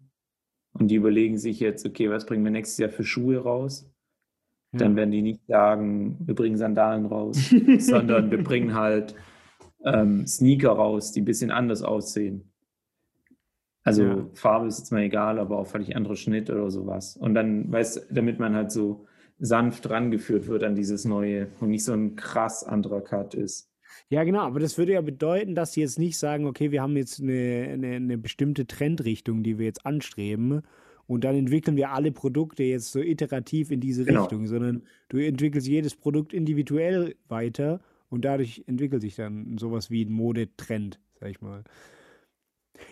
[0.72, 3.88] und die überlegen sich jetzt, okay, was bringen wir nächstes Jahr für Schuhe raus?
[4.72, 4.96] Dann Ja.
[4.96, 9.14] werden die nicht sagen, wir bringen Sandalen raus, sondern wir bringen halt
[9.84, 12.52] ähm, Sneaker raus, die ein bisschen anders aussehen.
[13.84, 14.26] Also Ja.
[14.34, 17.16] Farbe ist jetzt mal egal, aber auch völlig anderer Schnitt oder sowas.
[17.16, 19.06] Und dann, weißt damit man halt so
[19.38, 23.70] sanft rangeführt wird an dieses Neue und nicht so ein krass anderer Cut ist.
[24.08, 26.96] Ja, genau, aber das würde ja bedeuten, dass sie jetzt nicht sagen, okay, wir haben
[26.96, 30.62] jetzt eine, eine, eine bestimmte Trendrichtung, die wir jetzt anstreben
[31.06, 34.22] und dann entwickeln wir alle Produkte jetzt so iterativ in diese Genau.
[34.22, 40.04] Richtung, sondern du entwickelst jedes Produkt individuell weiter und dadurch entwickelt sich dann sowas wie
[40.04, 41.64] ein Modetrend, sag ich mal.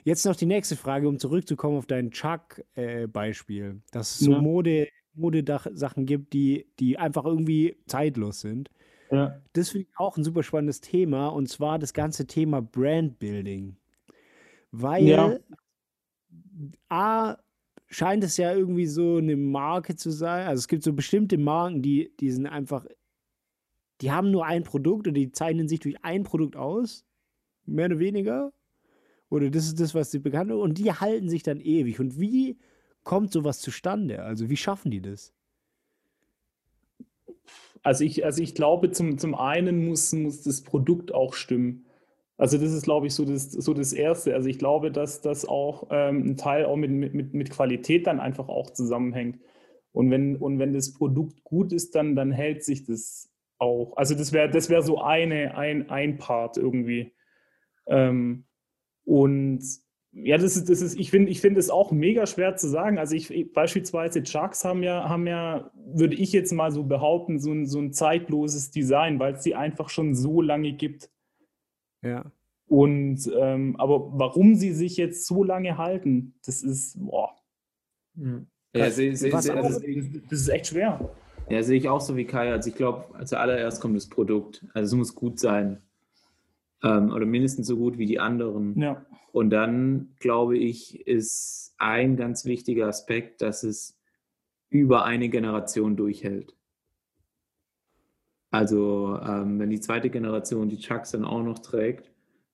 [0.02, 4.40] Jetzt noch die nächste Frage, um zurückzukommen auf dein Chuck-Beispiel, dass es so Ja.
[4.40, 8.70] Mode, Modesachen gibt, die, die einfach irgendwie zeitlos sind.
[9.10, 9.40] Ja.
[9.52, 13.76] Das finde ich auch ein super spannendes Thema und zwar das ganze Thema Brandbuilding.
[14.72, 15.36] Weil Ja.
[16.88, 17.36] A
[17.94, 20.48] scheint es ja irgendwie so eine Marke zu sein.
[20.48, 22.86] Also es gibt so bestimmte Marken, die, die sind einfach,
[24.00, 27.04] die haben nur ein Produkt oder die zeichnen sich durch ein Produkt aus,
[27.66, 28.52] mehr oder weniger.
[29.30, 30.60] Oder das ist das, was sie bekannt haben.
[30.60, 32.00] Und die halten sich dann ewig.
[32.00, 32.58] Und wie
[33.04, 34.22] kommt sowas zustande?
[34.22, 35.32] Also wie schaffen die das?
[37.82, 41.86] Also ich, also ich glaube, zum, zum einen muss, muss das Produkt auch stimmen.
[42.36, 44.34] Also das ist, glaube ich, so das, so das Erste.
[44.34, 48.20] Also ich glaube, dass das auch ähm, ein Teil auch mit, mit, mit Qualität dann
[48.20, 49.38] einfach auch zusammenhängt.
[49.92, 53.96] Und wenn, und wenn das Produkt gut ist, dann, dann hält sich das auch.
[53.96, 57.12] Also das wäre das wär so eine, ein, ein Part irgendwie.
[57.86, 58.44] Ähm,
[59.04, 59.62] und
[60.12, 62.98] ja, das ist, das ist, ich finde, ich finde es auch mega schwer zu sagen.
[62.98, 67.52] Also ich, beispielsweise Chucks haben ja, haben ja, würde ich jetzt mal so behaupten, so
[67.52, 71.10] ein, so ein zeitloses Design, weil es die einfach schon so lange gibt.
[72.04, 72.30] Ja.
[72.68, 77.34] Und ähm, aber warum sie sich jetzt so lange halten, das ist, boah,
[78.74, 79.80] Ja, sehe seh, Was seh, auch- also,
[80.30, 81.10] das ist echt schwer.
[81.50, 82.50] ja, sehe ich auch so wie Kai.
[82.52, 84.64] Also ich glaube, zuallererst kommt das Produkt.
[84.74, 85.82] Also es muss gut sein.
[86.82, 88.78] Ähm, oder mindestens so gut wie die anderen.
[88.80, 93.98] Ja, Und dann, glaube ich, ist ein ganz wichtiger Aspekt, dass es
[94.70, 96.54] über eine Generation durchhält.
[98.54, 102.12] Also, ähm, wenn die zweite Generation die Chucks dann auch noch trägt,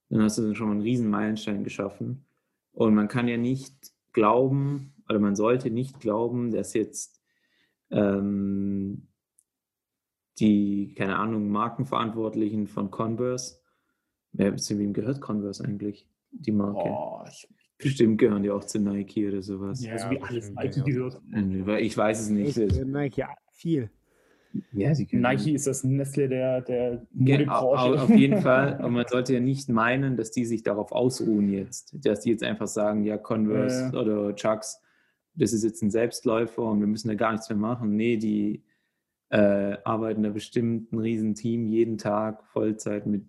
[0.08, 2.24] dann hast du dann schon mal einen riesen Meilenstein geschaffen.
[2.72, 7.20] Und man kann ja nicht glauben, oder man sollte nicht glauben, dass jetzt
[7.90, 9.08] ähm,
[10.38, 13.60] die, keine Ahnung, Markenverantwortlichen von Converse,
[14.32, 16.08] wer, zu wem gehört Converse eigentlich?
[16.30, 17.28] Die Marke.
[17.28, 17.46] ich,
[17.76, 19.84] Bestimmt gehören die auch zu Nike oder sowas.
[19.84, 21.20] ja, so wie alles Nike gehört.
[21.82, 22.56] Ich weiß es nicht.
[22.56, 23.90] Äh, Nike, ja, viel.
[24.72, 28.02] Ja, Nike ist das Nestle der, der Modebranche.
[28.02, 28.74] Auf jeden Fall.
[28.78, 31.94] Aber man sollte ja nicht meinen, dass die sich darauf ausruhen jetzt.
[32.04, 34.80] Dass die jetzt einfach sagen, ja, Converse Ja, oder Chucks,
[35.34, 37.94] das ist jetzt ein Selbstläufer und wir müssen da gar nichts mehr machen.
[37.96, 38.64] Nee, die
[39.30, 43.24] äh, arbeiten da bestimmt ein Riesenteam jeden Tag Vollzeit mit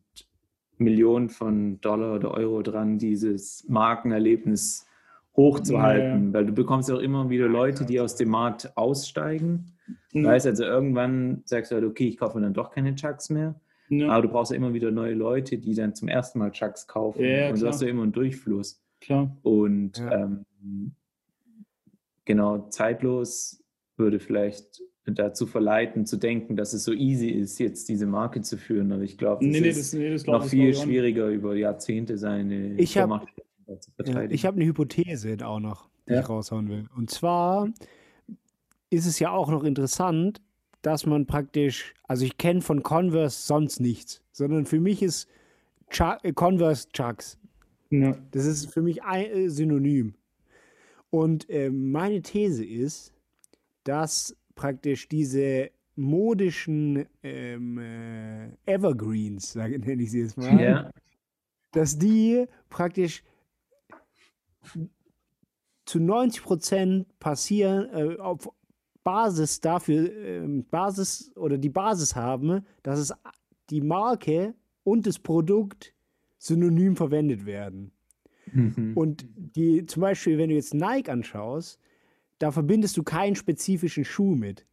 [0.78, 4.88] Millionen von Dollar oder Euro dran, dieses Markenerlebnis
[5.36, 6.34] hochzuhalten.
[6.34, 9.72] Weil du bekommst auch immer wieder Leute, die aus dem Markt aussteigen.
[10.14, 10.26] Mhm.
[10.26, 13.60] Weißt also irgendwann sagst du halt, okay, ich kaufe dann doch keine Chucks mehr.
[13.90, 16.88] Ja, Aber du brauchst ja immer wieder neue Leute, die dann zum ersten Mal Chucks
[16.88, 17.24] kaufen.
[17.26, 18.82] Ja, und so hast du immer einen Durchfluss.
[19.02, 19.36] klar.
[19.44, 20.24] Und Ja.
[20.26, 20.46] ähm,
[22.26, 23.64] genau, zeitlos
[23.98, 28.58] würde vielleicht dazu verleiten, zu denken, dass es so easy ist, jetzt diese Marke zu
[28.58, 28.92] führen.
[28.92, 32.76] Aber ich glaube, Nee, nee, ist das, nee, das noch viel schwieriger, über Jahrzehnte seine
[32.76, 33.28] Ich hab- Vormacht
[33.80, 34.34] zu Ja, verteidigen.
[34.34, 36.22] ich habe eine Hypothese auch noch, die Ja.
[36.22, 36.86] ich raushauen will.
[36.96, 37.70] Und zwar
[38.92, 40.42] ist es ja auch noch interessant,
[40.84, 45.28] dass man praktisch, also ich kenne von Converse sonst nichts, sondern für mich ist
[45.90, 47.40] Chu äh, Converse Chucks.
[47.90, 48.18] Ja.
[48.32, 50.16] Das ist für mich ein äh, Synonym.
[51.10, 53.14] Und äh, meine These ist,
[53.84, 60.92] dass praktisch diese modischen ähm, äh, Evergreens, sage nenne ich sie jetzt mal, ja,
[61.72, 63.24] dass die praktisch
[65.86, 68.50] zu 90 Prozent passieren, äh, auf
[69.04, 73.14] Basis dafür, ähm, Basis oder die Basis haben, dass es
[73.70, 75.94] die Marke und das Produkt
[76.38, 77.92] synonym verwendet werden.
[78.52, 78.94] Mhm.
[78.96, 81.80] Und die, zum Beispiel, wenn du jetzt Nike anschaust,
[82.40, 84.66] da verbindest du keinen spezifischen Schuh mit.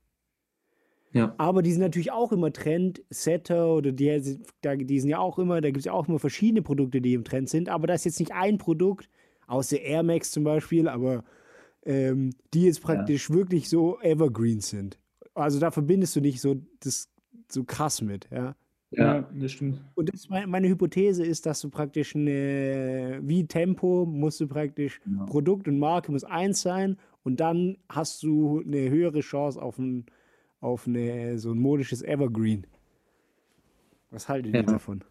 [1.13, 1.35] Ja.
[1.39, 5.61] Aber die sind natürlich auch immer Trend, Setter oder die, die sind ja auch immer,
[5.61, 7.69] da gibt es ja auch immer verschiedene Produkte, die im Trend sind.
[7.69, 9.09] Aber da ist jetzt nicht ein Produkt,
[9.47, 11.25] außer Air Max zum Beispiel, aber
[11.89, 14.99] ähm, die jetzt praktisch wirklich so Evergreen sind.
[15.35, 17.09] Also da verbindest du nicht so das
[17.51, 18.55] so krass mit, ja.
[18.91, 19.31] Ja, Ja.
[19.35, 19.81] das stimmt.
[19.97, 24.47] Und das ist meine, meine Hypothese ist, dass du praktisch eine, wie Tempo musst du
[24.49, 25.27] praktisch Genau.
[25.27, 30.07] Produkt und Marke muss eins sein und dann hast du eine höhere Chance auf ein,
[30.61, 32.67] auf eine, so ein modisches Evergreen.
[34.11, 34.67] Was haltet ihr Ja.
[34.67, 35.05] davon?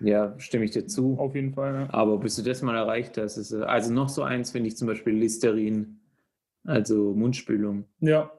[0.00, 1.16] Ja, stimme ich dir zu.
[1.18, 1.74] Auf jeden Fall.
[1.74, 1.94] Ja.
[1.94, 4.76] Aber bis du das mal erreicht hast, ist, äh, also noch so eins finde ich
[4.76, 6.00] zum Beispiel Listerin,
[6.64, 7.84] also Mundspülung.
[8.00, 8.30] ja.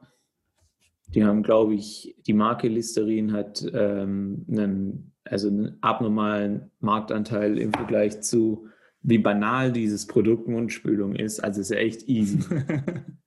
[1.16, 7.72] Die haben, glaube ich, die Marke Listerin hat ähm, einen, also einen abnormalen Marktanteil im
[7.72, 8.68] Vergleich zu,
[9.04, 11.40] wie banal dieses Produkt Mundspülung ist.
[11.42, 12.40] Also ist ja echt easy.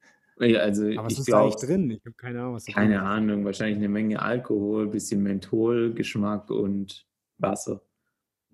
[0.40, 1.90] Ja, also Aber was ich ist da eigentlich glaube, drin?
[1.90, 3.08] Ich habe keine Ahnung, was da keine drin ist.
[3.10, 7.06] Ahnung, wahrscheinlich eine Menge Alkohol, bisschen Mentholgeschmack und
[7.36, 7.82] Wasser.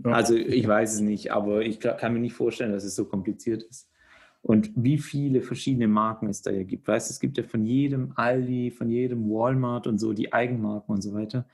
[0.04, 0.12] Ja.
[0.12, 3.62] Also ich weiß es nicht, aber ich kann mir nicht vorstellen, dass es so kompliziert
[3.62, 3.90] ist.
[4.42, 6.86] Und wie viele verschiedene Marken es da ja gibt.
[6.86, 10.94] Weißt du, es gibt ja von jedem Aldi, von jedem Walmart und so die Eigenmarken
[10.94, 11.46] und so weiter.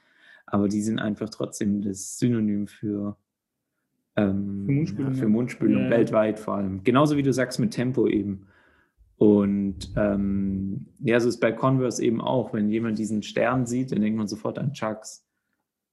[0.45, 3.17] Aber die sind einfach trotzdem das Synonym für,
[4.17, 5.29] ähm, Für Mundspülung, ja, für.
[5.29, 5.91] Mundspülung Ja.
[5.91, 6.85] weltweit vor allem.
[6.85, 8.47] Genauso wie du sagst mit Tempo eben.
[9.17, 12.53] Und ähm, ja, so ist bei Converse eben auch.
[12.53, 15.25] Wenn jemand diesen Stern sieht, dann denkt man sofort an Chucks.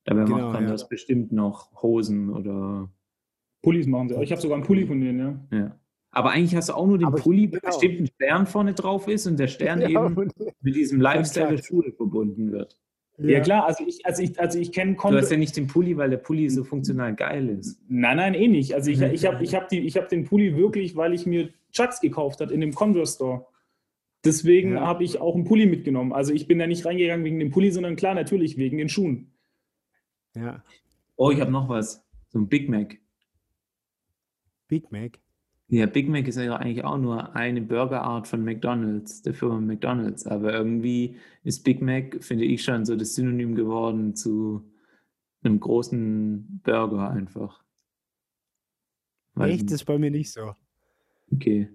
[0.09, 2.89] Dabei Genau, macht Converse bestimmt noch Hosen oder
[3.61, 4.15] Pullis machen sie.
[4.23, 5.19] Ich habe sogar einen Pulli von denen,
[5.51, 5.57] ja.
[5.57, 5.79] ja.
[6.11, 7.65] Aber eigentlich hast du auch nur den Aber Pulli, wo genau.
[7.67, 10.15] bestimmt ein Stern vorne drauf ist und der Stern Ja, eben
[10.61, 11.63] mit diesem Lifestyle der.
[11.63, 12.79] Schule verbunden wird.
[13.21, 15.97] Ja, klar, also ich, also ich, also ich kenne Du hast ja nicht den Pulli,
[15.97, 17.79] weil der Pulli so funktional geil ist.
[17.89, 18.73] Nein, nein, eh nicht.
[18.73, 19.03] Also Mhm.
[19.03, 21.99] ich, ich habe ich hab die- ich hab den Pulli wirklich, weil ich mir Chucks
[21.99, 23.45] gekauft hat in dem Converse Store.
[24.25, 24.87] Deswegen Ja.
[24.87, 26.13] habe ich auch einen Pulli mitgenommen.
[26.13, 29.31] Also ich bin da nicht reingegangen wegen dem Pulli, sondern klar, natürlich wegen den Schuhen.
[30.39, 30.63] Ja,
[31.15, 32.03] Oh, ich habe noch was.
[32.29, 32.97] So ein Big Mac.
[34.67, 35.19] Big Mac.
[35.67, 40.25] Ja, Big Mac ist ja eigentlich auch nur eine Burgerart von McDonald's, der Firma McDonald's.
[40.25, 44.63] Aber irgendwie ist Big Mac, finde ich, schon so das Synonym geworden zu
[45.43, 47.63] einem großen Burger einfach.
[49.35, 50.53] Weil- Echt, das ist bei mir nicht so.
[51.31, 51.69] Okay.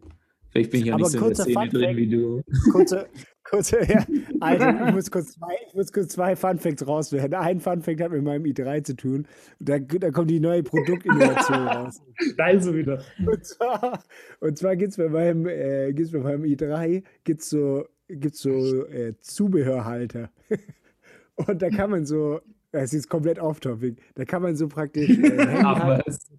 [0.50, 2.42] Vielleicht bin ich ja Aber nicht so in der kurzer Szene drin wie du.
[2.72, 3.08] Kurze,
[3.44, 4.04] kurze, ja,
[4.40, 7.34] Alter, ich muss kurz zwei, ich muss kurz zwei Fun Facts rauswerden.
[7.34, 9.26] Ein Fun Fact hat mit meinem i3 zu tun.
[9.60, 12.02] Da, da kommt die neue Produktinnovation raus.
[12.36, 13.02] Da ist er wieder.
[13.24, 14.02] Und zwar,
[14.40, 18.86] und zwar gibt es bei meinem, äh, gibt's bei meinem i3 gibt's so, gibt's so
[18.86, 20.30] äh, Zubehörhalter.
[21.36, 22.40] Und da kann man so,
[22.70, 26.30] das ist komplett off-topic, da kann man so praktisch äh, Ach was.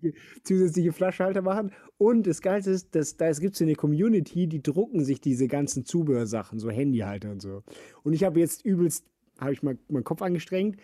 [0.00, 1.72] Zusätzliche, zusätzliche Flaschenhalter machen.
[1.98, 5.84] Und das Geilste ist, dass da gibt es eine Community, die drucken sich diese ganzen
[5.84, 7.62] Zubehörsachen, so Handyhalter und so.
[8.02, 9.04] Und ich habe jetzt übelst,
[9.38, 10.78] habe ich mal meinen Kopf angestrengt.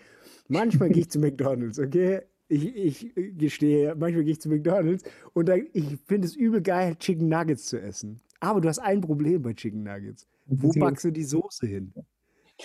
[0.49, 2.23] Manchmal gehe ich zu McDonalds, okay?
[2.49, 5.03] Ich, ich äh, gestehe, manchmal gehe ich zu McDonalds
[5.33, 8.21] und dann, ich finde es übel geil, Chicken Nuggets zu essen.
[8.39, 10.29] Aber du hast ein Problem bei Chicken Nuggets.
[10.47, 11.93] Wo packst du die Soße hin?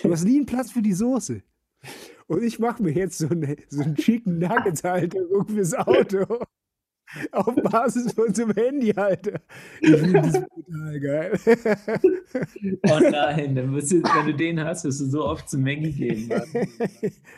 [0.00, 1.42] Du hast nie einen Platz für die Soße.
[2.32, 6.24] Und ich mache mir jetzt so, eine, so einen Chicken Nuggets Halterung fürs Auto.
[7.32, 9.38] Auf Basis von so einem Handyhalter.
[9.82, 11.38] Ich finde das total geil.
[12.88, 15.92] Oh nein, dann wirst du, wenn du den hast, wirst du so oft zu Maggie
[15.92, 16.28] gehen.
[16.28, 16.42] Mann.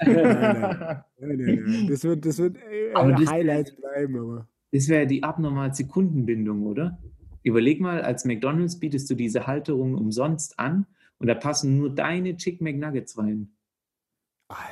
[0.01, 1.87] nein, nein, nein.
[1.89, 4.49] Das wird, das wird äh, Aber das- Highlights bleiben, aber.
[4.71, 6.99] Das wäre die abnormalste Kundenbindung, oder?
[7.43, 10.87] Überleg mal, als McDonalds bietest du diese Halterung umsonst an
[11.19, 13.51] und da passen nur deine Chicken McNuggets rein.
[14.49, 14.63] Alter,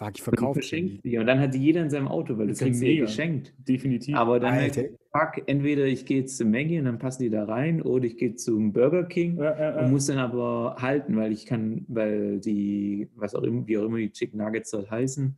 [0.00, 1.18] fuck, ich verkaufe verschenkst die.
[1.18, 3.04] Und dann hat die jeder in seinem Auto, weil Das kriegst du ja mega.
[3.06, 3.54] geschenkt.
[3.58, 4.16] Definitiv.
[4.16, 4.82] Aber dann Alter.
[4.82, 8.04] halt, fuck, entweder ich gehe jetzt zu Maggie und dann passen die da rein oder
[8.04, 9.84] ich gehe zum Burger King ja, ja, ja.
[9.84, 13.84] und muss dann aber halten, weil ich kann, weil die, was auch immer, wie auch
[13.84, 15.36] immer die Chicken Nuggets dort heißen,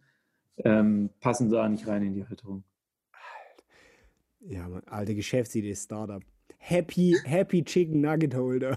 [0.58, 2.62] ähm, passen da nicht rein in die Halterung.
[4.40, 6.22] Ja, alte Geschäftsidee, Startup.
[6.64, 8.76] Happy, Happy Chicken Nugget Holder.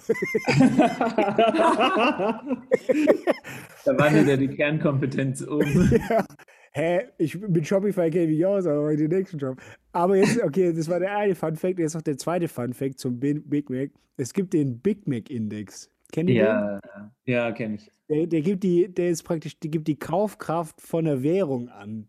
[3.86, 5.61] Da wandelt er die Kernkompetenz um.
[5.61, 6.25] ja.
[6.71, 7.01] Hä?
[7.17, 9.61] Ich, mit Shopify kenne ich mich aus, aber bei den nächsten Job.
[9.93, 11.79] Aber jetzt, okay, das war der eine Fun Fact.
[11.79, 13.91] Jetzt noch der zweite Fun Fact zum Bi- Big Mac.
[14.17, 15.89] Es gibt den Big Mac Index.
[16.11, 16.79] Kennt ihr Ja,
[17.25, 17.86] ja, kenne ich.
[18.09, 18.17] den?
[18.17, 22.07] Der, der gibt die, der ist praktisch, die gibt die Kaufkraft von der Währung an.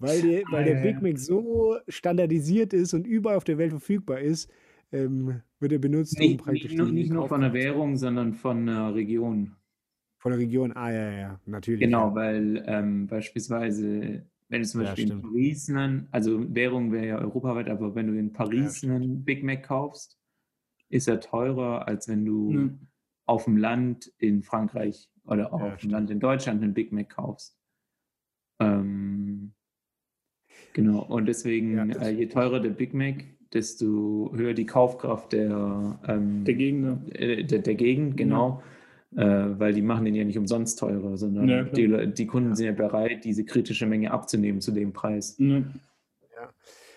[0.00, 1.02] Weil, der, weil der ja, Big.
[1.02, 4.50] Mac so standardisiert ist und überall auf der Welt verfügbar ist,
[4.92, 8.66] ähm, wird er benutzt, um Nicht, praktisch nicht, nicht nur von der Währung, sondern von
[8.66, 9.56] der Region.
[10.18, 11.80] Von der Region, ah ja, ja, natürlich.
[11.80, 15.22] Genau, Ja, weil ähm, beispielsweise, wenn du zum ja Beispiel in stimmt.
[15.22, 18.92] Paris einen, also Währung wäre ja europaweit, aber wenn du in Ja, Paris stimmt.
[18.96, 20.18] einen Big Mac kaufst,
[20.90, 22.78] ist er teurer, als wenn du Ja.
[23.26, 25.90] auf dem Land in Frankreich oder auch Ja, auf dem stimmt.
[25.90, 27.58] Land in Deutschland einen Big Mac kaufst.
[28.60, 29.54] Ähm,
[30.72, 31.26] genau, und
[31.70, 36.44] Ja, deswegen, äh, je teurer der Big Mac, desto höher die Kaufkraft der, Der ähm,
[36.44, 36.98] Gegner.
[37.12, 38.16] äh, der, der Gegend, Ja.
[38.16, 38.62] genau,
[39.16, 39.24] äh,
[39.58, 42.00] weil die machen den ja nicht umsonst teurer, Ja, sondern die, klar.
[42.02, 45.36] Le- die Kunden ja, sind ja bereit, diese kritische Menge abzunehmen zu dem Preis.
[45.38, 45.58] Ja.
[45.58, 45.64] ja.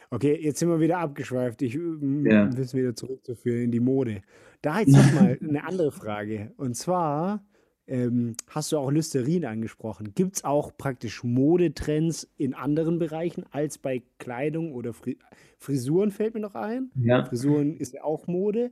[0.09, 1.61] Okay, jetzt sind wir wieder abgeschweift.
[1.61, 2.51] Ich mm, Ja.
[2.55, 4.21] will es wieder zurückzuführen in die Mode.
[4.61, 6.51] Da jetzt nochmal eine andere Frage.
[6.57, 7.43] Und zwar
[7.91, 10.13] ähm, hast du auch Listerin angesprochen.
[10.15, 15.17] Gibt es auch praktisch Modetrends in anderen Bereichen als bei Kleidung oder Fri
[15.57, 16.89] Frisuren fällt mir noch ein.
[16.95, 18.71] Ja, Frisuren ist ja auch Mode.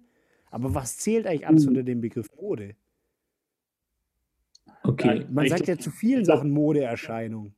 [0.49, 1.69] Aber was zählt eigentlich alles Uh.
[1.69, 2.75] unter dem Begriff Mode?
[4.83, 5.25] okay.
[5.29, 7.53] Man sagt ja zu vielen glaub, Sachen Modeerscheinung,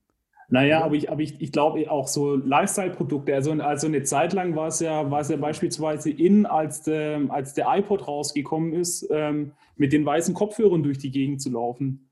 [0.51, 3.33] Naja, aber ich, aber ich, ich glaube auch so Lifestyle-Produkte.
[3.33, 7.21] Also, also eine Zeit lang war es ja, war es ja beispielsweise in, als der,
[7.29, 12.09] als der iPod rausgekommen ist, ähm, mit den weißen Kopfhörern durch die Gegend zu laufen.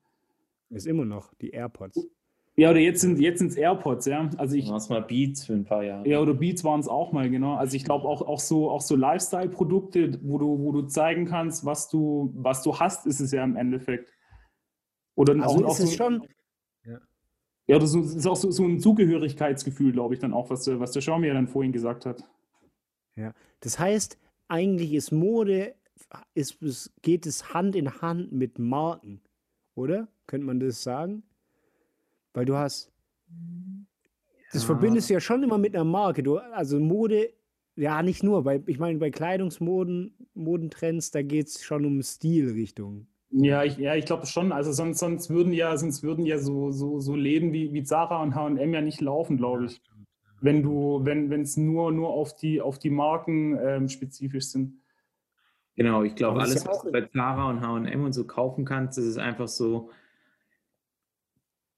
[0.69, 2.07] Ist immer noch die AirPods.
[2.55, 4.29] Ja, oder jetzt sind jetzt sind's AirPods, ja.
[4.37, 6.07] Also ich, war es mal Beats für ein paar Jahre.
[6.07, 7.55] ja, oder Beats waren es auch mal, genau.
[7.55, 11.65] Also ich glaube auch, auch so, auch so Lifestyle-Produkte, wo du, wo du zeigen kannst,
[11.65, 14.13] was du, was du hast, ist es ja im Endeffekt.
[15.15, 16.23] Oder auch, Also auch ist es so, schon.
[17.69, 17.77] Ja.
[17.77, 21.01] es ist auch so, so ein Zugehörigkeitsgefühl, glaube ich, dann auch, was der, was der
[21.01, 22.23] Xiaomi ja dann vorhin gesagt hat.
[23.15, 23.33] Ja.
[23.59, 24.17] Das heißt,
[24.47, 25.75] eigentlich ist Mode,
[26.33, 29.21] ist, es, geht es Hand in Hand mit Marken,
[29.75, 30.07] oder?
[30.27, 31.23] Könnte man das sagen?
[32.33, 32.91] Weil du hast,
[34.51, 34.67] das Ja.
[34.67, 36.23] verbindest du ja schon immer mit einer Marke.
[36.23, 37.33] Du, also Mode,
[37.75, 38.43] ja, nicht nur.
[38.43, 43.07] Bei, ich meine, bei Kleidungsmoden, Modentrends, da geht es schon um Stilrichtung.
[43.31, 44.51] Ja, ich, ja, ich glaube schon.
[44.51, 48.21] Also sonst, sonst würden ja, sonst würden ja so, so, so Läden wie, wie Zara
[48.23, 49.81] und H&M ja nicht laufen, glaube ich.
[50.41, 54.73] Wenn du, wenn, wenn es nur, nur auf die, auf die Marken ähm, spezifisch sind.
[55.75, 59.05] Genau, ich glaube, alles, was du bei Zara und H&M und so kaufen kannst, das
[59.05, 59.91] ist einfach so.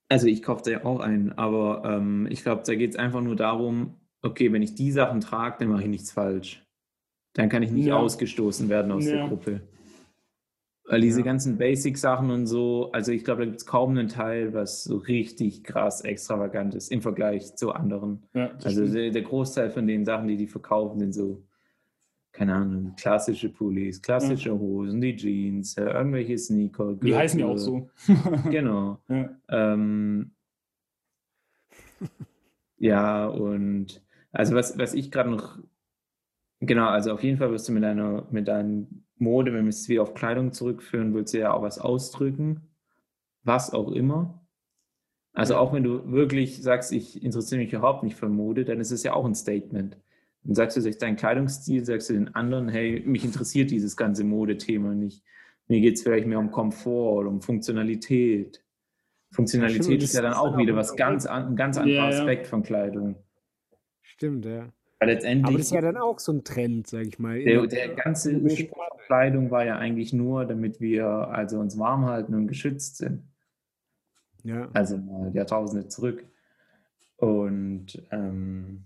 [0.10, 3.22] Also ich kaufe da ja auch einen, aber ähm, ich glaube, da geht es einfach
[3.22, 6.66] nur darum, okay, wenn ich die Sachen trage, dann mache ich nichts falsch.
[7.34, 7.98] Dann kann ich nicht Ja.
[7.98, 9.28] ausgestoßen werden aus der Ja.
[9.28, 9.62] Gruppe.
[10.92, 11.26] Weil diese Ja.
[11.26, 14.98] ganzen Basic-Sachen und so, also ich glaube, da gibt es kaum einen Teil, was so
[14.98, 18.24] richtig krass extravagant ist im Vergleich zu anderen.
[18.34, 21.44] Ja, Also der, der Großteil von den Sachen, die die verkaufen, sind so,
[22.34, 26.94] keine Ahnung, klassische Pullis, klassische Hosen, die Jeans, äh, irgendwelche Sneaker.
[26.96, 27.90] die heißen ja auch so.
[28.52, 29.00] Genau.
[29.10, 29.30] Ja.
[29.50, 30.32] Ähm,
[32.78, 35.58] ja, und also was, was ich gerade noch,
[36.60, 39.88] genau, also auf jeden Fall wirst du mit deiner, mit deinem Mode, wenn wir es
[39.88, 42.62] wieder auf Kleidung zurückführen, willst du ja auch was ausdrücken,
[43.44, 44.42] was auch immer.
[45.34, 45.60] Also Ja.
[45.60, 49.04] auch wenn du wirklich sagst, ich interessiere mich überhaupt nicht für Mode, dann ist es
[49.04, 49.98] ja auch ein Statement.
[50.44, 54.24] Dann sagst du durch deinen Kleidungsstil, sagst du den anderen, hey, mich interessiert dieses ganze
[54.24, 55.24] Modethema nicht.
[55.68, 58.62] Mir geht es vielleicht mehr um Komfort oder um Funktionalität.
[59.32, 62.10] Funktionalität stimmt, ist ja dann auch wieder was ein ganz, an, ein ganz anderer Ja,
[62.12, 62.20] ja.
[62.20, 63.16] Aspekt von Kleidung.
[64.02, 64.68] Stimmt, ja.
[65.02, 67.40] Weil Aber letztendlich, das ist ja dann auch so ein Trend, sag ich mal.
[67.44, 71.06] der, der- der ganze in der Ursprung von Kleidung war ja eigentlich nur, damit wir
[71.08, 73.24] also uns warm halten und geschützt sind.
[74.44, 74.70] Ja.
[74.74, 76.26] Also mal Jahrtausende zurück.
[77.18, 78.86] Und ähm,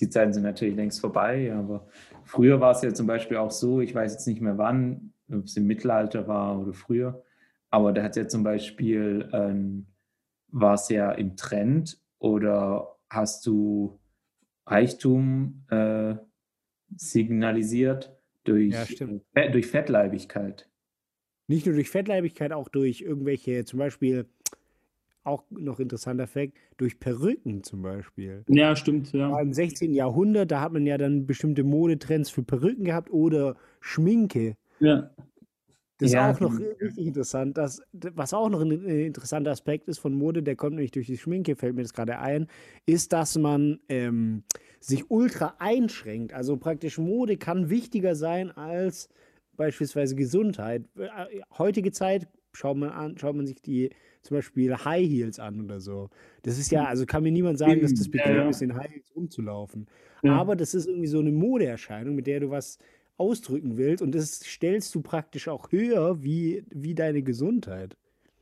[0.00, 1.86] die Zeiten sind natürlich längst vorbei, aber
[2.24, 5.44] früher war es ja zum Beispiel auch so, ich weiß jetzt nicht mehr wann, ob
[5.44, 7.22] es im Mittelalter war oder früher,
[7.70, 9.86] aber da hat ja zum Beispiel, ähm,
[10.48, 13.98] war es ja im Trend oder hast du
[14.66, 16.14] Reichtum äh,
[16.96, 20.68] signalisiert durch, Ja, äh, durch Fettleibigkeit.
[21.46, 24.26] Nicht nur durch Fettleibigkeit, auch durch irgendwelche, zum Beispiel,
[25.24, 28.44] auch noch interessanter Fakt, durch Perücken zum Beispiel.
[28.48, 29.40] ja, stimmt, Ja, ja.
[29.40, 29.94] Im 16.
[29.94, 34.56] Jahrhundert, da hat man ja dann bestimmte Modetrends für Perücken gehabt oder Schminke.
[34.80, 35.10] ja.
[35.98, 37.56] Das ist Ja, auch noch richtig interessant.
[37.56, 41.06] Das, was auch noch ein äh, interessanter Aspekt ist von Mode, der kommt nämlich durch
[41.06, 42.48] die Schminke, fällt mir das gerade ein,
[42.86, 44.42] ist, dass man ähm,
[44.80, 46.32] sich ultra einschränkt.
[46.32, 49.08] Also praktisch Mode kann wichtiger sein als
[49.56, 50.84] beispielsweise Gesundheit.
[50.98, 53.90] Äh, Heutige Zeit schaut man an, schaut man sich die
[54.22, 56.08] zum Beispiel High Heels an oder so.
[56.42, 58.50] Das ist ja, also kann mir niemand sagen, dass das Ja, bequem ja.
[58.50, 59.86] ist, in High Heels rumzulaufen.
[60.22, 60.40] Ja.
[60.40, 62.78] Aber das ist irgendwie so eine Modeerscheinung, mit der du was
[63.16, 67.96] ausdrücken willst und das stellst du praktisch auch höher wie, wie deine Gesundheit.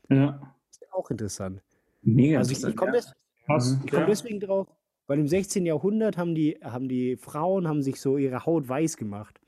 [0.08, 0.40] ja.
[0.70, 1.62] ist ja auch interessant.
[2.02, 3.12] Mega Also ich, ich komme des,
[3.46, 4.68] komm deswegen drauf,
[5.06, 5.66] weil im 16.
[5.66, 9.40] Jahrhundert haben die, haben die Frauen haben sich so ihre Haut weiß gemacht.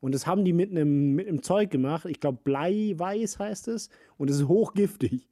[0.00, 2.06] Und das haben die mit einem mit einem Zeug gemacht.
[2.06, 3.90] Ich glaube, Bleiweiß heißt es.
[4.16, 5.28] Und es ist hochgiftig.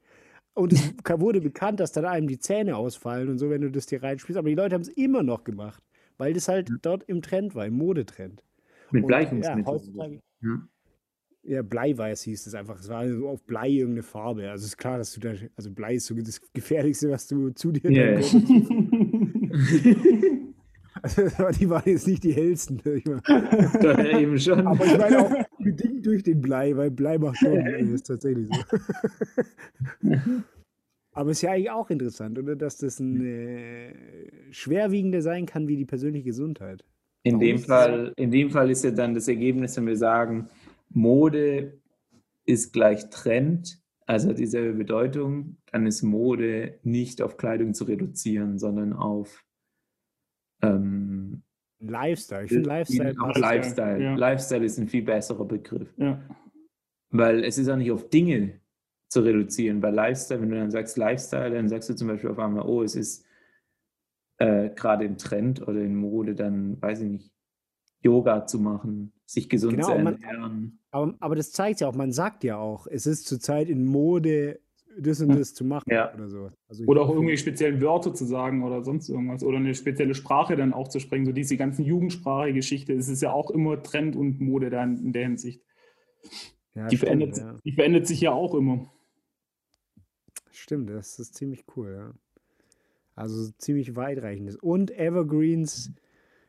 [0.55, 0.81] Und es
[1.21, 4.39] wurde bekannt, dass dann einem die Zähne ausfallen und so, wenn du das dir reinspielst.
[4.39, 5.83] Aber die Leute haben es immer noch gemacht,
[6.19, 8.43] weil das halt dort im Trend war, im Modetrend.
[8.91, 9.67] Mit ja, Bleichungsmittel.
[9.67, 10.69] heutzutage, Ja.
[11.43, 12.79] ja, Bleiweiß hieß es einfach.
[12.79, 14.51] Es war so auf Blei irgendeine Farbe.
[14.51, 17.73] Also ist klar, dass du da, also Blei ist so das Gefährlichste, was du zu
[17.73, 18.21] dir Ja, ja.
[18.21, 18.35] kannst.
[21.03, 21.21] Also
[21.61, 22.79] die waren jetzt nicht die hellsten.
[22.79, 24.67] Doch, ja, eben schon.
[24.67, 27.63] Aber ich meine auch bedingt durch den Blei, weil Blei macht dumm.
[27.65, 28.79] Das ist tatsächlich so.
[31.13, 32.57] Aber ist ja eigentlich auch interessant, oder?
[32.57, 33.93] Dass das ein äh,
[34.51, 36.83] schwerwiegender sein kann wie die persönliche Gesundheit.
[37.27, 40.49] In dem Fall, in dem Fall ist ja dann das Ergebnis, wenn wir sagen,
[40.91, 41.81] Mode
[42.45, 48.59] ist gleich Trend, also hat dieselbe Bedeutung, dann ist Mode nicht auf Kleidung zu reduzieren,
[48.59, 49.45] sondern auf
[50.63, 51.43] ähm,
[51.81, 52.45] Lifestyle.
[52.45, 53.37] Ich finde Lifestyle auf.
[53.37, 54.03] Lifestyle.
[54.03, 54.15] ja.
[54.15, 56.23] Lifestyle ist ein viel besserer Begriff, ja.
[57.11, 58.61] weil es ist auch nicht auf Dinge
[59.09, 59.81] zu reduzieren.
[59.81, 62.85] Bei Lifestyle, wenn du dann sagst Lifestyle, dann sagst du zum Beispiel auf einmal, oh,
[62.85, 63.26] es ist
[64.39, 67.33] äh, gerade im Trend oder in Mode, dann weiß ich nicht,
[68.03, 70.79] Yoga zu machen, sich gesund Genau, zu man- ernähren.
[70.91, 74.61] Aber, aber das zeigt ja auch, man sagt ja auch, es ist zurzeit in Mode,
[74.99, 76.15] das und das zu machen Ja.
[76.15, 76.51] oder so.
[76.69, 79.43] Also Oder auch irgendwie speziellen Wörter zu sagen oder sonst irgendwas.
[79.43, 81.27] Oder eine spezielle Sprache dann auch zu sprechen.
[81.27, 85.25] So diese ganzen Jugendsprache-Geschichte, es ist ja auch immer Trend und Mode da in der
[85.25, 85.63] Hinsicht.
[86.75, 87.59] Ja, Die, stimmt, verändert, ja.
[87.65, 88.91] die verändert sich ja auch immer.
[90.51, 92.15] Stimmt, das ist ziemlich cool, ja.
[93.17, 94.55] Also ziemlich weitreichendes.
[94.57, 95.91] Und Evergreens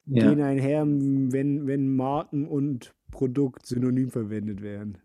[0.05, 0.30] Ja.
[0.30, 4.99] gehen einher, wenn, wenn Marken und Produkt synonym verwendet werden.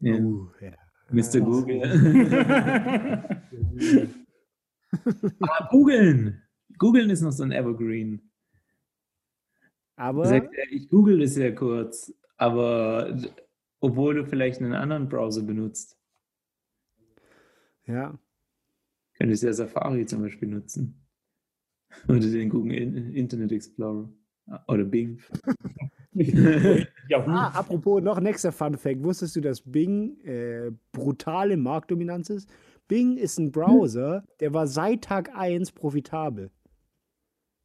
[0.00, 0.16] Ja.
[0.16, 0.72] Uh, ja.
[1.10, 1.40] Mr.
[1.40, 1.82] Google.
[5.40, 6.42] ah, googeln.
[6.78, 8.20] Googeln ist noch so ein Evergreen.
[9.96, 13.16] Aber er, ich google das ja kurz, aber
[13.80, 15.96] obwohl du vielleicht einen anderen Browser benutzt,
[17.86, 18.18] ja,
[19.18, 21.02] könntest du ja Safari zum Beispiel nutzen.
[22.08, 24.08] Oder den Google In- Internet Explorer.
[24.68, 25.20] Oder Bing.
[26.14, 29.02] ja, Ah, apropos noch nächster Fun Fact.
[29.02, 32.48] Wusstest du, dass Bing äh, brutale Marktdominanz ist?
[32.88, 36.50] Bing ist ein Browser, der war seit Tag 1 profitabel.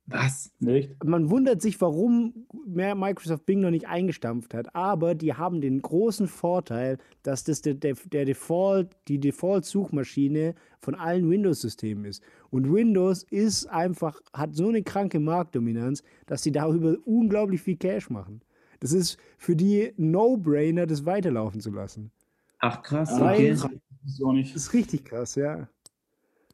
[0.07, 0.51] Was?
[0.65, 1.03] Echt?
[1.03, 5.81] Man wundert sich, warum mehr Microsoft Bing noch nicht eingestampft hat, aber die haben den
[5.81, 12.23] großen Vorteil, dass das der, der, der Default, die Default-Suchmaschine von allen Windows-Systemen ist.
[12.49, 18.09] Und Windows ist einfach, hat so eine kranke Marktdominanz, dass sie darüber unglaublich viel Cash
[18.09, 18.41] machen.
[18.79, 22.11] Das ist für die No-Brainer, das weiterlaufen zu lassen.
[22.59, 23.51] Ach krass, okay.
[23.51, 23.67] Das
[24.05, 24.73] ist nicht.
[24.73, 25.69] Richtig krass, ja.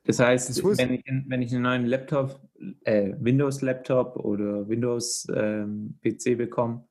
[0.04, 2.40] Das heißt, wenn ich, wenn ich einen neuen Laptop,
[2.84, 6.88] äh, Windows-Laptop oder Windows-PC bekomme,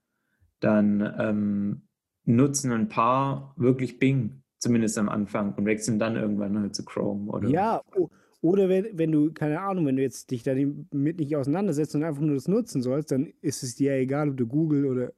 [0.61, 1.83] dann ähm,
[2.25, 7.31] nutzen ein paar wirklich Bing, zumindest am Anfang, und wechseln dann irgendwann halt zu Chrome.
[7.31, 7.49] Oder?
[7.49, 7.83] Ja,
[8.41, 12.23] oder wenn, wenn du, keine Ahnung, wenn du jetzt dich damit nicht auseinandersetzt und einfach
[12.23, 15.13] nur das nutzen sollst, dann ist es dir egal, ob du Google oder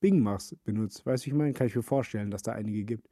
[0.00, 1.04] Bing machst, benutzt.
[1.04, 1.52] Weißt du, ich meine?
[1.52, 3.08] Kann ich mir vorstellen, dass da einige gibt.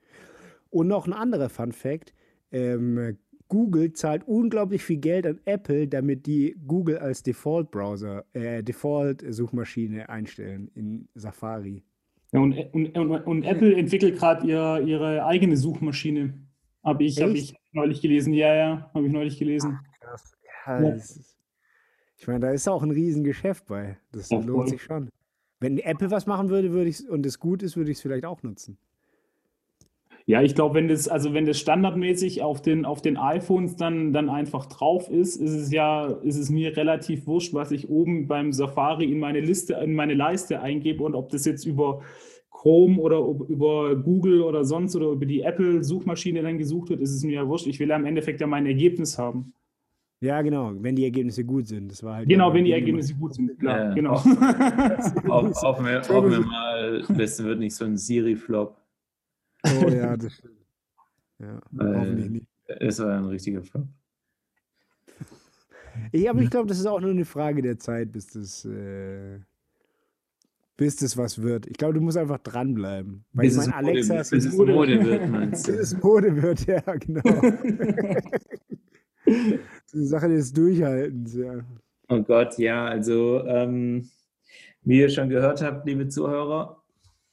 [0.70, 2.14] Und noch ein anderer Fun Fact:
[2.51, 3.18] ähm,
[3.49, 10.70] Google zahlt unglaublich viel Geld an Apple, damit die Google als Default-Browser, äh, Default-Suchmaschine einstellen
[10.74, 11.82] in Safari.
[12.32, 16.34] Ja, und, und, und, und Apple entwickelt gerade ihr, ihre eigene Suchmaschine.
[16.84, 18.32] Habe ich, hab ich neulich gelesen.
[18.34, 19.78] Ja, ja, habe ich neulich gelesen.
[20.01, 20.32] Krass.
[20.66, 20.88] Ja, Ja.
[20.90, 21.36] ist,
[22.16, 23.96] ich meine, da ist auch ein Riesengeschäft bei.
[24.12, 24.68] Das Ja, lohnt voll.
[24.68, 25.09] sich schon.
[25.61, 28.24] Wenn Apple was machen würde, würde ich und es gut ist, würde ich es vielleicht
[28.26, 28.78] auch nutzen.
[30.28, 34.12] Ja, ich glaube, wenn das, also wenn das standardmäßig auf den, auf den iPhones dann,
[34.12, 38.28] dann einfach drauf ist, ist es ja, ist es mir relativ wurscht, was ich oben
[38.28, 42.02] beim Safari in meine Liste, in meine Leiste eingebe und ob das jetzt über
[42.50, 47.14] Chrome oder ob über Google oder sonst oder über die Apple-Suchmaschine dann gesucht wird, ist
[47.14, 47.66] es mir ja wurscht.
[47.66, 49.54] Ich will ja im Endeffekt ja mein Ergebnis haben.
[50.20, 51.90] Ja, genau, wenn die Ergebnisse gut sind.
[51.90, 53.94] Das war halt Genau, wenn die Ergebnisse gut sind, klar, Ja.
[53.94, 54.16] genau.
[55.30, 58.76] Auf mir mal, das wird nicht so ein Siri-Flop.
[59.82, 60.54] Oh ja, das stimmt.
[61.38, 62.46] Ja, Weil- hoffentlich nicht.
[62.66, 63.86] Es war ein richtiger Flop.
[66.12, 69.38] Ich, aber ich glaube, das ist auch nur eine Frage der Zeit, bis das, äh,
[70.76, 71.66] bis das was wird.
[71.66, 73.24] Ich glaube, du musst einfach dranbleiben.
[73.32, 74.72] Weil Bis ich es meine, Mode Alexa wird, ist bis es Mode.
[74.74, 75.80] Mode wird, meinst bis du?
[75.82, 77.20] es Mode wird, ja, genau.
[79.24, 79.44] das
[79.86, 81.60] ist eine Sache des Durchhaltens, ja.
[82.08, 84.08] Oh Gott, ja, also ähm,
[84.82, 86.82] wie ihr schon gehört habt, liebe Zuhörer,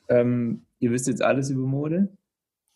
[0.09, 2.09] ähm, ihr wisst jetzt alles über Mode,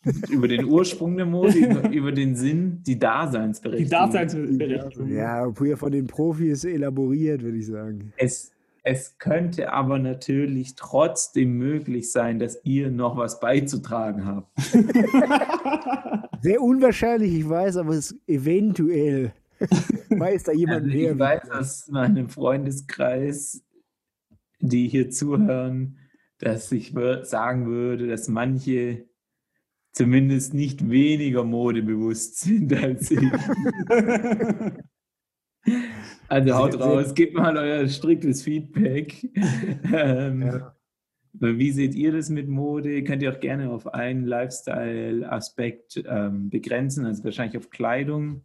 [0.30, 3.90] über den Ursprung der Mode, über, über den Sinn, die Die Daseinsberechtigung.
[3.90, 5.08] Daseinsberechtigung.
[5.08, 8.12] Ja, hier von den Profis elaboriert, würde ich sagen.
[8.16, 8.50] Es,
[8.82, 14.48] Es könnte aber natürlich trotzdem möglich sein, dass ihr noch was beizutragen habt.
[16.42, 19.32] Sehr unwahrscheinlich, ich weiß, aber es ist eventuell.
[20.08, 21.12] weiß da jemand Also mehr?
[21.12, 23.62] ich weiß aus meinem Freundeskreis,
[24.60, 25.98] die hier zuhören,
[26.38, 26.94] dass ich
[27.24, 29.09] sagen würde, dass manche
[29.92, 33.20] zumindest nicht weniger modebewusst sind als ich.
[36.28, 39.28] Also haut raus, gebt mal euer striktes Feedback.
[39.92, 40.76] ähm, Ja.
[41.32, 43.04] Wie seht ihr das mit Mode?
[43.04, 48.42] Könnt ihr auch gerne auf einen Lifestyle-Aspekt ähm, begrenzen, also wahrscheinlich auf Kleidung.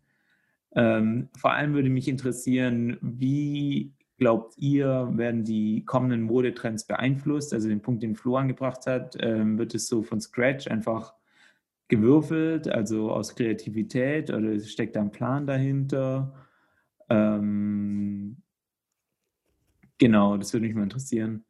[0.75, 7.53] Ähm, vor allem würde mich interessieren, wie glaubt ihr, werden die kommenden Modetrends beeinflusst?
[7.53, 11.13] Also den Punkt, den Flo angebracht hat, ähm, wird es so von Scratch einfach
[11.87, 16.33] gewürfelt, also aus Kreativität oder steckt da ein Plan dahinter?
[17.09, 18.37] Ähm,
[19.97, 21.45] genau, das würde mich mal interessieren,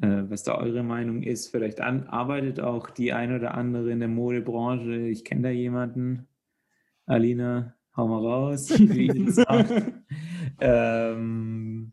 [0.00, 1.48] äh, was da eure Meinung ist.
[1.48, 5.08] Vielleicht an, arbeitet auch die ein oder andere in der Modebranche.
[5.08, 6.28] Ich kenne da jemanden.
[7.06, 9.44] Alina, hau mal raus, wie das
[10.60, 11.92] ähm,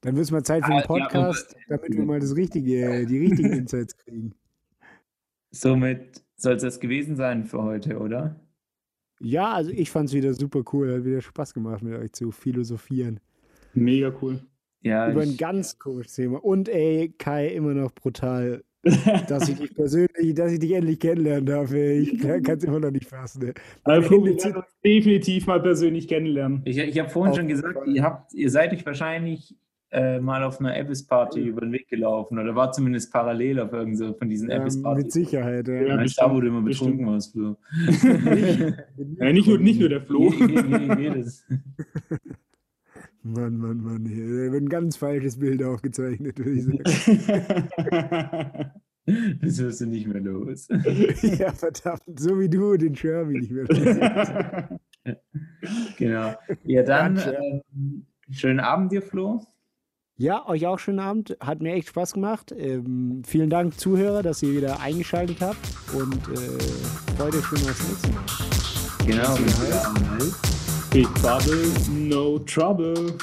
[0.00, 3.06] Dann wird es mal Zeit für Ah, einen ja, Podcast, damit wir mal das richtige,
[3.06, 4.34] die richtigen Insights kriegen.
[5.50, 8.40] somit soll es das gewesen sein für heute, oder?
[9.20, 10.94] Ja, also ich fand es wieder super cool.
[10.94, 13.20] Hat wieder Spaß gemacht, mit euch zu philosophieren.
[13.74, 14.40] Mega cool.
[14.80, 16.42] Ja, Über ein ich, ganz komisches Thema.
[16.42, 18.62] Und ey, Kai, immer noch brutal,
[19.28, 21.72] dass ich dich persönlich, dass ich dich endlich kennenlernen darf.
[21.72, 21.98] Ey.
[21.98, 23.42] Ich kann es immer noch nicht fassen.
[23.42, 23.54] Ey.
[23.82, 26.62] Also, definitiv mal persönlich kennenlernen.
[26.64, 29.56] ich, ich habe vorhin Auf schon gesagt, ihr, habt, ihr seid euch wahrscheinlich
[29.90, 33.96] äh, mal auf einer Abyss-Party über den Weg gelaufen oder war zumindest parallel auf irgend
[33.98, 35.12] so von diesen Ähm, mit Abyss-Partys.
[35.14, 35.66] Sicherheit.
[35.68, 35.74] Ja.
[35.74, 37.56] Ja, Ja, da, wo du immer betrunken warst, Flo.
[39.18, 40.30] Ja, nicht, nur, nicht nur der Flo.
[40.30, 41.44] Je- je- je- jedes.
[43.22, 44.06] Mann, Mann, Mann.
[44.06, 46.82] Hier da wird ein ganz falsches Bild aufgezeichnet, würde ich sagen.
[49.40, 50.68] Das wirst du nicht mehr los.
[51.38, 52.02] ja, verdammt.
[52.20, 53.64] So wie du den Shermie nicht mehr.
[55.96, 56.34] Genau.
[56.64, 59.40] Ja, dann ähm, schönen Abend dir, Flo.
[60.20, 61.36] Ja, euch auch schönen Abend.
[61.38, 62.52] Hat mir echt Spaß gemacht.
[62.58, 65.56] Ähm, vielen Dank, Zuhörer, dass ihr wieder eingeschaltet habt.
[65.92, 68.24] Und äh, freut euch schon aufs nächste Mal.
[69.06, 69.36] Genau.
[69.36, 70.34] Bis dann.
[70.90, 73.16] Big Bubble, no trouble.